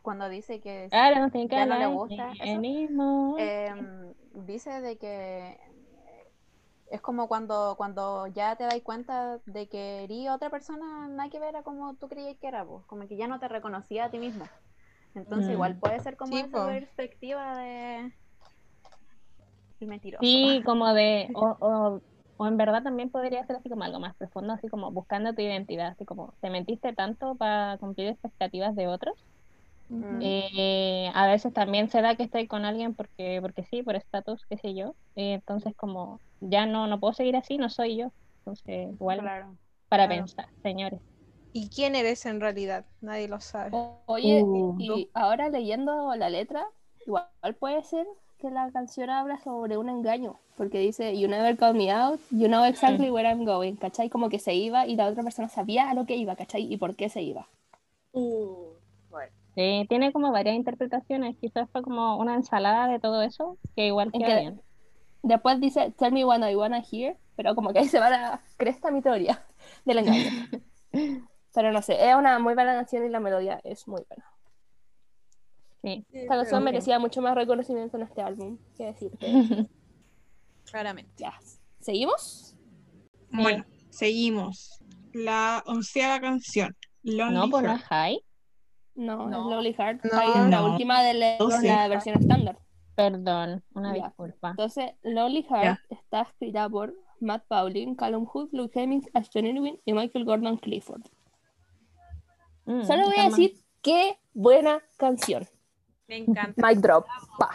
[0.02, 2.44] cuando dice que I don't think Ya no le gusta eso.
[2.44, 3.42] anymore.
[3.42, 4.14] em,
[4.46, 5.56] dice de que
[6.90, 11.40] es como cuando, cuando ya te das cuenta de que eres otra persona, nada que
[11.40, 14.10] ver a como tú creías que era, pues, como que ya no te reconocía a
[14.10, 14.44] ti mismo.
[15.14, 15.52] Entonces Mm.
[15.52, 16.66] igual puede ser como Sí, esa po.
[16.66, 18.12] perspectiva de
[19.82, 20.22] el mentiroso.
[20.24, 22.00] Sí, como de, o, o,
[22.36, 25.42] o en verdad también podría ser así como algo más profundo, así como buscando tu
[25.42, 29.14] identidad, así como te mentiste tanto para cumplir expectativas de otros.
[29.88, 30.18] Mm.
[30.22, 34.46] Eh, a veces también se da que estoy con alguien porque, porque sí, por estatus,
[34.48, 34.96] qué sé yo.
[35.16, 38.12] Eh, entonces como ya no, no puedo seguir así, no soy yo.
[38.40, 39.56] Entonces, igual Claro.
[39.88, 40.22] para claro.
[40.22, 41.00] pensar, señores.
[41.52, 42.86] ¿Y quién eres en realidad?
[43.00, 43.70] Nadie lo sabe.
[43.74, 44.76] O- Oye, Uh.
[44.78, 46.64] y ahora leyendo la letra,
[47.06, 47.28] igual
[47.60, 48.06] puede ser
[48.42, 52.48] que la canción habla sobre un engaño, porque dice, you never call me out, you
[52.48, 54.10] know exactly where I'm going, ¿cachai?
[54.10, 56.70] Como que se iba y la otra persona sabía a lo que iba, ¿cachai?
[56.70, 57.46] Y por qué se iba.
[58.12, 58.66] Uh,
[59.10, 59.32] bueno.
[59.54, 61.36] Sí, tiene como varias interpretaciones.
[61.36, 64.60] Quizás fue como una ensalada de todo eso, que igual Es queda que- bien.
[65.22, 68.40] Después dice, tell me what I wanna hear, pero como que ahí se va la
[68.56, 69.40] cresta mi teoría
[69.84, 70.30] del engaño.
[71.54, 74.24] pero no sé, es una muy buena canción y la melodía es muy buena.
[75.82, 76.04] Sí.
[76.12, 79.26] Esta canción merecía mucho más reconocimiento en este álbum, que decirte.
[80.70, 81.10] Claramente.
[81.16, 81.34] ya.
[81.80, 82.54] ¿Seguimos?
[83.30, 84.78] Bueno, seguimos.
[85.12, 86.76] La onceava canción.
[87.02, 87.80] Lonely No, pues no Heart.
[87.82, 88.24] es high.
[88.94, 89.38] No, No.
[89.40, 90.04] es Lonely Heart.
[90.04, 90.20] No.
[90.20, 90.72] Es la No.
[90.72, 92.58] última de la, la versión estándar.
[92.94, 94.04] Perdón, una Ya.
[94.06, 94.50] disculpa.
[94.50, 99.92] Entonces, Lonely Heart está escrita por Matt Pauling, Callum Hood, Luke Hemmings, Ashton Irwin y
[99.92, 101.02] Michael Gordon Clifford.
[102.66, 105.48] Mm, Solo voy a decir qué buena canción.
[106.08, 106.66] Me encanta.
[106.66, 107.06] Mic drop.
[107.38, 107.50] Pa.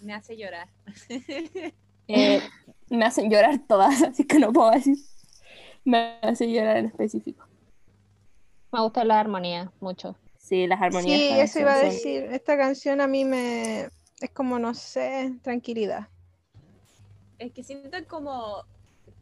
[0.00, 0.68] Me hace llorar.
[2.12, 2.42] Eh,
[2.88, 4.96] me hacen llorar todas, así que no puedo decir.
[5.84, 7.46] Me hace llorar en específico.
[8.72, 10.16] Me gusta la armonía mucho.
[10.36, 11.16] Sí, las armonías.
[11.16, 12.24] Sí, eso iba a decir.
[12.24, 13.90] Esta canción a mí me.
[14.20, 16.08] Es como, no sé, tranquilidad.
[17.38, 18.64] Es que siento como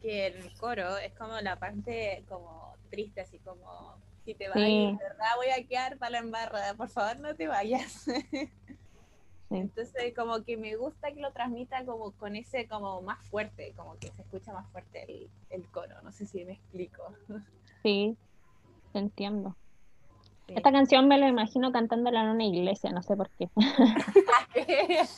[0.01, 3.95] que el coro es como la parte como triste, así como
[4.29, 4.85] si te vas, Sí.
[4.85, 8.05] de verdad voy a quedar para la embarrada, por favor no te vayas.
[9.49, 13.97] Entonces como que me gusta que lo transmita como con ese como más fuerte, como
[13.97, 17.01] que se escucha más fuerte el, el coro, no sé si me explico.
[17.81, 18.15] Sí,
[18.93, 19.55] te entiendo.
[20.47, 20.53] Sí.
[20.55, 23.49] Esta canción me la imagino cantándola en una iglesia, no sé por qué.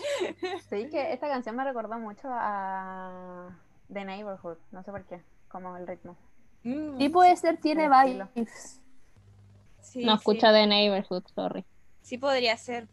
[0.70, 3.50] Sí, que esta canción me recordó mucho a
[3.92, 6.16] The Neighborhood, no sé por qué, como el ritmo.
[6.64, 8.82] Mm, Sí, puede ser, tiene vibes.
[9.82, 11.66] Sí, No sí, escucha de Neighborhood, sorry.
[12.02, 12.88] sí podría ser.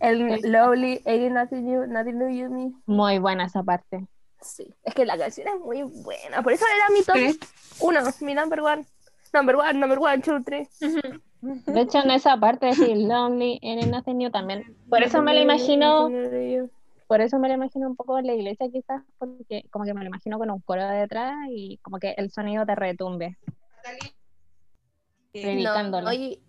[0.00, 2.72] El Lovely, Ain't Nothing New, Nothing New You Me.
[2.86, 4.06] Muy buena esa parte.
[4.40, 6.42] Sí, es que la canción es muy buena.
[6.42, 7.46] Por eso era mi top
[7.80, 8.84] uno, mi number one.
[9.32, 10.68] Number one, number one, two, three.
[11.40, 14.76] De hecho, en esa parte de decir Lonely and Nothing New también.
[14.88, 16.10] Por eso me la imagino,
[17.06, 20.00] por eso me la imagino un poco en la iglesia quizás, porque como que me
[20.02, 23.36] lo imagino con un coro detrás y como que el sonido te retumbe.
[25.42, 26.04] Predicándolo.
[26.04, 26.40] No, oye,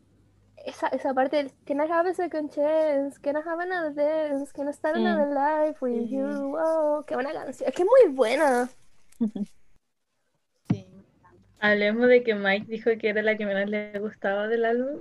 [0.65, 3.19] esa, esa parte del Can I have a second chance?
[3.19, 4.51] Can I have another dance?
[4.53, 5.05] Can I start Mm.
[5.05, 6.55] another life with you?
[6.57, 7.67] Oh, qué buena canción.
[7.69, 8.69] Es que es muy buena.
[10.69, 11.45] Sí, me encanta.
[11.59, 14.99] Hablemos de que Mike dijo que era la que menos le gustaba del álbum.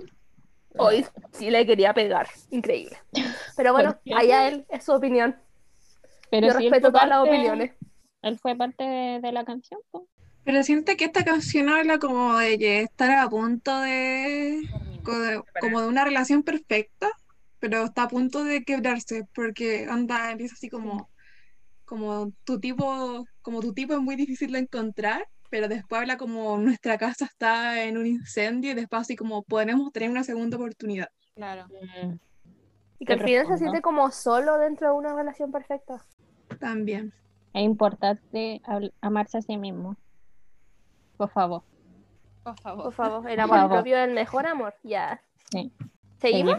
[0.77, 2.27] Hoy sí le quería pegar.
[2.51, 2.97] Increíble.
[3.55, 5.35] Pero bueno, allá él, es su opinión.
[6.29, 7.71] Pero Yo respeto todas las opiniones.
[8.21, 9.79] Él fue parte de, de la canción.
[10.45, 14.61] Pero siento que esta canción habla como de que estar a punto de,
[15.03, 17.09] co- de- como de una relación perfecta,
[17.59, 21.09] pero está a punto de quebrarse, porque anda, empieza así como,
[21.83, 26.57] como tu tipo, como tu tipo es muy difícil de encontrar, pero después habla como
[26.59, 31.09] nuestra casa está en un incendio y después así como podremos tener una segunda oportunidad.
[31.35, 31.65] Claro.
[32.99, 36.05] Y que al final se siente como solo dentro de una relación perfecta.
[36.59, 37.11] También.
[37.53, 38.61] Es importante
[39.01, 39.97] amarse a sí mismo.
[41.17, 41.63] Por favor.
[42.43, 42.83] Por favor.
[42.85, 43.71] Por favor, el amor favor.
[43.77, 44.75] propio es el mejor amor.
[44.83, 45.21] Ya.
[45.51, 45.71] Sí.
[46.19, 46.57] ¿Seguimos?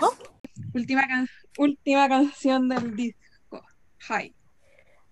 [0.74, 1.28] Última, can-
[1.58, 3.62] última canción del disco.
[4.08, 4.34] Hi.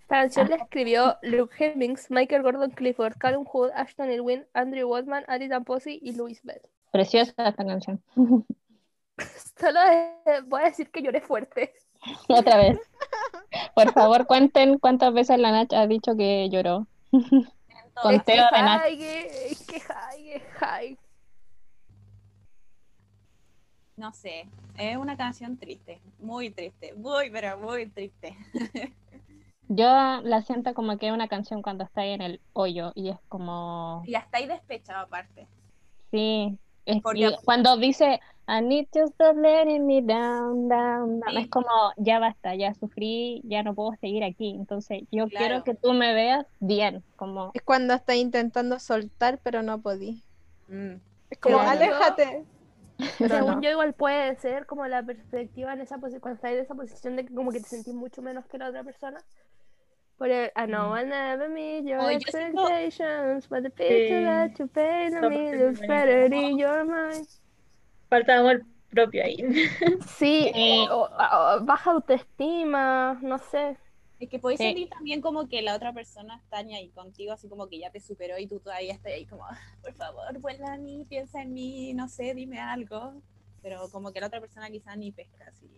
[0.03, 5.25] Esta canción la escribió Luke Hemmings, Michael Gordon Clifford, Callum Hood, Ashton Irwin, Andrew Watman,
[5.29, 6.61] Ali Tamposi y Louis Bell.
[6.93, 8.03] Preciosa esta canción.
[9.59, 11.73] Solo eh, voy a decir que lloré fuerte.
[12.29, 12.79] Otra vez.
[13.75, 16.87] Por favor, cuenten cuántas veces la Nach ha dicho que lloró.
[18.03, 18.83] Conteo de Nach.
[18.83, 20.99] Ay, que, que high, que high.
[23.97, 28.37] No sé, es una canción triste, muy triste, muy, pero muy triste.
[29.69, 29.87] Yo
[30.23, 33.17] la siento como que es una canción cuando está ahí en el hoyo y es
[33.29, 35.47] como, Y hasta ahí despechado aparte.
[36.11, 41.33] sí, es- Porque- y cuando dice I need to stop letting me down, down, down,
[41.33, 41.39] Sí.
[41.39, 41.67] es como
[41.97, 45.47] ya basta, ya sufrí, ya no puedo seguir aquí, entonces yo Claro.
[45.47, 50.23] quiero que tú me veas bien, como Es cuando está intentando soltar, pero no podí.
[50.69, 50.97] Mm.
[51.31, 51.71] Es como, Claro.
[51.71, 52.45] aléjate.
[53.19, 53.61] Pero Según no.
[53.63, 57.17] yo, igual puede ser como la perspectiva en esa posición, cuando estás en esa posición
[57.17, 59.19] de que como que te sentís mucho menos que la otra persona.
[60.17, 64.21] Por el, I know I never meet your Oh, yo siento- expectations, but the picture
[64.21, 64.25] Sí.
[64.25, 67.27] that you paint me looks better in your mind.
[68.15, 69.37] Falta amor propio ahí.
[70.19, 73.77] Sí, eh, o- o- baja autoestima, no sé.
[74.21, 74.67] Es que podéis Sí.
[74.69, 77.99] sentir también como que la otra persona está ahí contigo, así como que ya te
[78.01, 81.53] superó y tú todavía estás ahí como, "Ah, por favor, vuelve a mí, piensa en
[81.53, 83.15] mí, no sé, dime algo.
[83.63, 85.69] Pero como que la otra persona quizá ni pesca, así.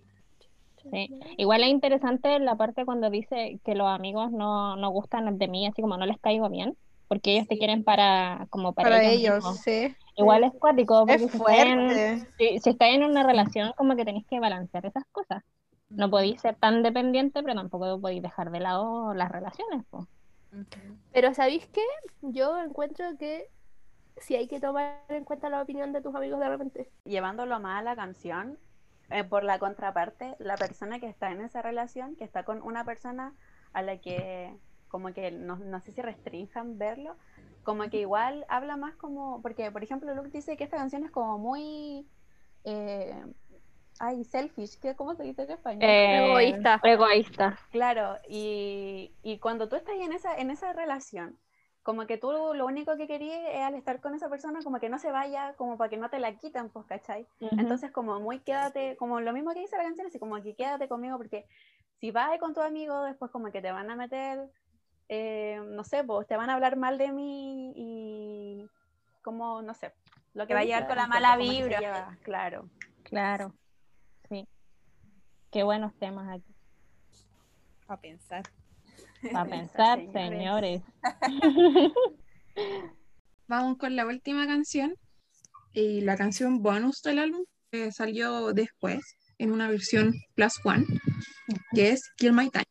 [0.91, 1.09] Sí.
[1.39, 5.67] Igual es interesante la parte cuando dice que los amigos no, no gustan de mí,
[5.67, 6.77] así como no les caigo bien,
[7.09, 9.95] porque ellos te quieren para, como para, Para ellos sí.
[10.17, 12.33] Igual es cuático, porque Es si estáis en- fuerte.
[12.39, 15.43] si, si estáis en una relación, como que tenéis que balancear esas cosas.
[15.91, 19.85] No podéis ser tan dependiente, pero tampoco podéis dejar de lado las relaciones.
[19.91, 20.09] po.
[21.13, 21.83] Pero ¿sabéis qué?
[22.23, 23.49] Yo encuentro que
[24.19, 26.91] sí hay que tomar en cuenta la opinión de tus amigos de repente.
[27.05, 28.59] Llevándolo más a la canción,
[29.11, 32.85] eh, por la contraparte, la persona que está en esa relación, que está con una
[32.85, 33.35] persona
[33.73, 34.57] a la que
[34.89, 37.17] como que no, no sé si restrinjan verlo,
[37.67, 41.11] como que igual habla más como, porque por ejemplo Luke dice que esta canción es
[41.11, 42.07] como muy,
[42.63, 43.25] eh,
[43.99, 45.83] ay, selfish, ¿qué, ¿cómo se dice en español?
[45.83, 46.81] Eh, Egoísta.
[46.85, 47.59] Egoísta.
[47.73, 51.37] Claro, y, y cuando tú estás en esa, en esa relación,
[51.83, 54.89] como que tú lo único que querías es al estar con esa persona, como que
[54.89, 57.27] no se vaya, como para que no te la quitan, pues, ¿cachai?
[57.41, 57.57] Ujú.
[57.59, 60.87] Entonces, como muy quédate, como lo mismo que dice la canción, así como que quédate
[60.87, 61.47] conmigo, porque
[61.99, 64.49] si vas con tu amigo, después como que te van a meter,
[65.09, 68.67] eh, no sé, pues te van a hablar mal de mí y
[69.23, 69.93] como, no sé,
[70.35, 72.17] lo que va a dice llevar con la mala vibra.
[72.23, 72.69] claro.
[73.05, 73.55] Claro.
[74.29, 74.49] Sí.
[75.51, 76.55] Qué buenos temas aquí.
[77.89, 78.43] A pensar.
[79.33, 80.83] Para pensar, señores.
[80.93, 81.93] señores.
[83.49, 84.95] Vamos con la última canción.
[85.73, 90.87] Y la canción bonus del álbum que salió después en una versión plus one,
[91.75, 92.65] que es Kill My Time.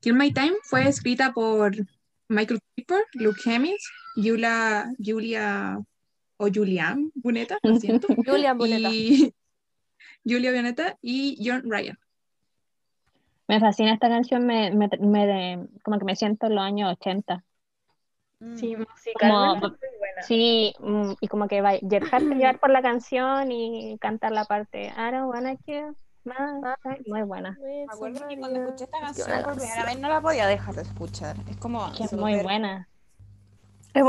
[0.00, 1.72] Kill My Time fue escrita por
[2.28, 5.78] Michael Creeper, Luke Hemmings, Julia, Julia
[6.36, 8.88] o Julian Buneta, lo siento, Julian Boneta.
[8.90, 9.34] y
[10.24, 11.98] Julia Boneta y John Ryan.
[13.48, 16.92] Me fascina esta canción, me, me, me de- como que me siento en los años
[16.92, 17.44] 80.
[18.56, 18.86] Sí, Como-
[19.56, 20.22] musicalmente es muy buena.
[20.22, 24.92] Sí, mm, y como que va dejarte llevar por la canción y cantar la parte
[24.96, 25.96] I don't wanna kill.
[27.06, 27.56] Muy buena.
[27.60, 30.82] Me acuerdo que cuando escuché esta canción por primera vez no la podía dejar de
[30.82, 31.36] escuchar.
[31.48, 32.88] Es como Que es muy buena.
[33.94, 34.02] Es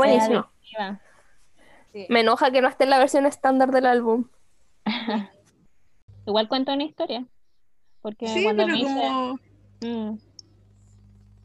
[1.92, 2.06] sí.
[2.08, 4.26] Me enoja que no esté en la versión estándar del álbum.
[6.26, 7.26] Igual cuento una historia.
[8.02, 9.38] Porque Sí, cuando pero me hice- como
[9.82, 10.18] Mm,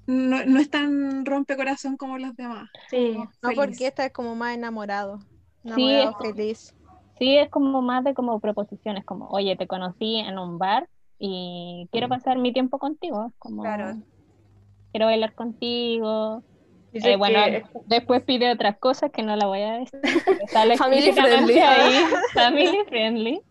[0.07, 2.69] no, no es tan rompecorazón como los demás.
[2.89, 3.56] sí, No, feliz.
[3.57, 5.19] porque esta es como más enamorado.
[5.19, 5.26] Sí,
[5.64, 6.76] Enamorado es- feliz.
[7.18, 10.88] Sí, es como más de como proposiciones, como, oye, te conocí en un bar
[11.20, 13.34] y quiero pasar mi tiempo contigo.
[13.40, 14.02] Como, Claro.
[14.92, 16.44] quiero bailar contigo.
[16.94, 20.00] Eh, bueno, que- después pide otras cosas que no la voy a decir.
[20.78, 21.60] Family friendly.
[21.60, 23.42] ahí, family friendly.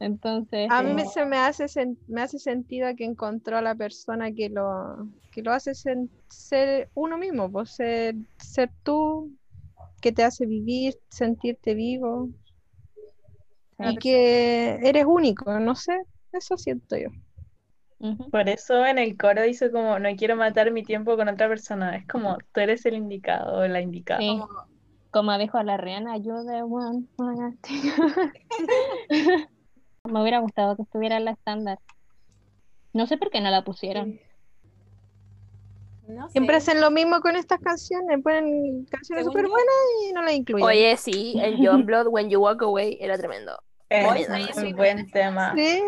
[0.00, 1.66] Entonces, A mí eh, se me hace,
[2.06, 7.18] me hace sentido que encontró a la persona que lo, que lo hace ser uno
[7.18, 9.30] mismo, pues ser, ser tú,
[10.00, 12.28] que te hace vivir, sentirte vivo
[13.78, 16.02] y que eres único, no sé,
[16.32, 17.08] eso siento yo.
[18.30, 21.96] Por eso en el coro dice como no quiero matar mi tiempo con otra persona.
[21.96, 24.20] Es como tú eres el indicado o la indicada.
[24.20, 24.40] Sí.
[25.10, 27.06] Como dijo la Rihanna, you're the one.
[30.04, 31.78] Me hubiera gustado que estuviera en la estándar.
[32.92, 34.20] No sé por qué no la pusieron.
[36.06, 36.32] No sé.
[36.32, 39.74] Siempre hacen lo mismo con estas canciones, ponen canciones súper yo- buenas
[40.08, 40.66] y no las incluyen.
[40.66, 43.58] Oye, sí, en John Blood, When You Walk Away, era tremendo.
[43.88, 45.54] Es un buen tema.
[45.56, 45.82] Sí.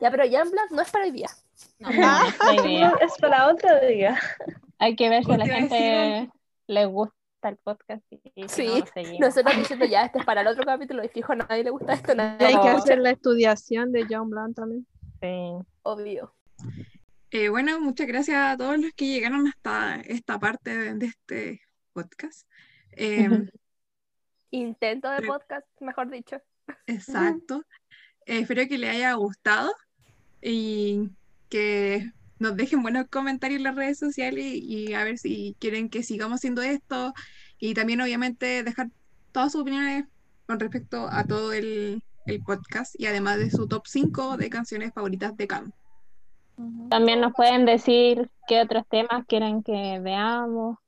[0.00, 1.28] Ya, pero John Blood no es para hoy día.
[1.78, 1.88] No.
[3.00, 4.18] Es para otro día.
[4.78, 6.30] Hay que ver si a la gente
[6.66, 7.14] le gusta
[7.44, 9.26] el podcast y Sí, no.
[9.26, 11.94] Nosotros diciendo ya, este es para el otro capítulo y fijo, a nadie le gusta
[11.94, 14.86] esto, hay que hacer la estudiación de John Blunt también.
[15.20, 15.66] Sí.
[15.82, 16.34] Obvio.
[17.30, 21.60] Eh, bueno, muchas gracias a todos los que llegaron hasta esta parte de, de este
[21.92, 22.48] podcast.
[22.92, 23.28] Eh,
[24.50, 26.40] Intento de podcast, mejor dicho.
[26.86, 27.64] Exacto.
[28.26, 29.72] Eh, espero que les haya gustado
[30.42, 31.10] y
[31.48, 35.88] que nos dejen buenos comentarios en las redes sociales y, y a ver si quieren
[35.88, 37.12] que sigamos haciendo esto
[37.58, 38.88] y también obviamente dejar
[39.32, 40.04] todas sus opiniones
[40.46, 44.92] con respecto a todo el, el podcast y además de su top 5 de canciones
[44.92, 45.72] favoritas de Cam.
[46.90, 50.78] También nos pueden decir qué otros temas quieren que veamos.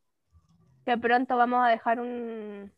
[0.84, 2.72] Que pronto vamos a dejar un,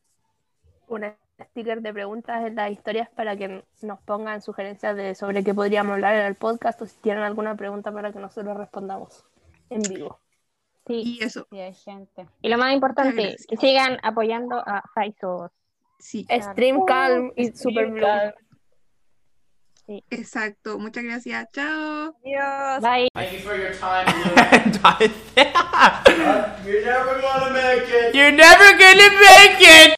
[0.88, 1.04] un
[1.44, 5.93] sticker de preguntas en las historias para que nos pongan sugerencias de sobre qué podríamos
[5.94, 9.24] hablar en el podcast o si tienen alguna pregunta para que nosotros respondamos
[9.70, 10.19] en vivo.
[10.86, 11.19] Sí.
[11.20, 12.27] Y eso, Sí, hay gente.
[12.40, 13.47] Y lo más importante, gracias.
[13.47, 15.51] que sigan apoyando a Faisos.
[15.98, 18.06] sí, Stream Calm y Super Blue.
[20.10, 20.78] exacto.
[20.78, 21.47] Muchas gracias.
[21.52, 22.14] Chao.
[22.24, 22.81] Adiós.
[22.82, 23.09] Bye.
[23.14, 24.06] Thank you for your time.
[26.66, 28.14] You're never gonna make it.
[28.14, 29.94] You're never gonna make it.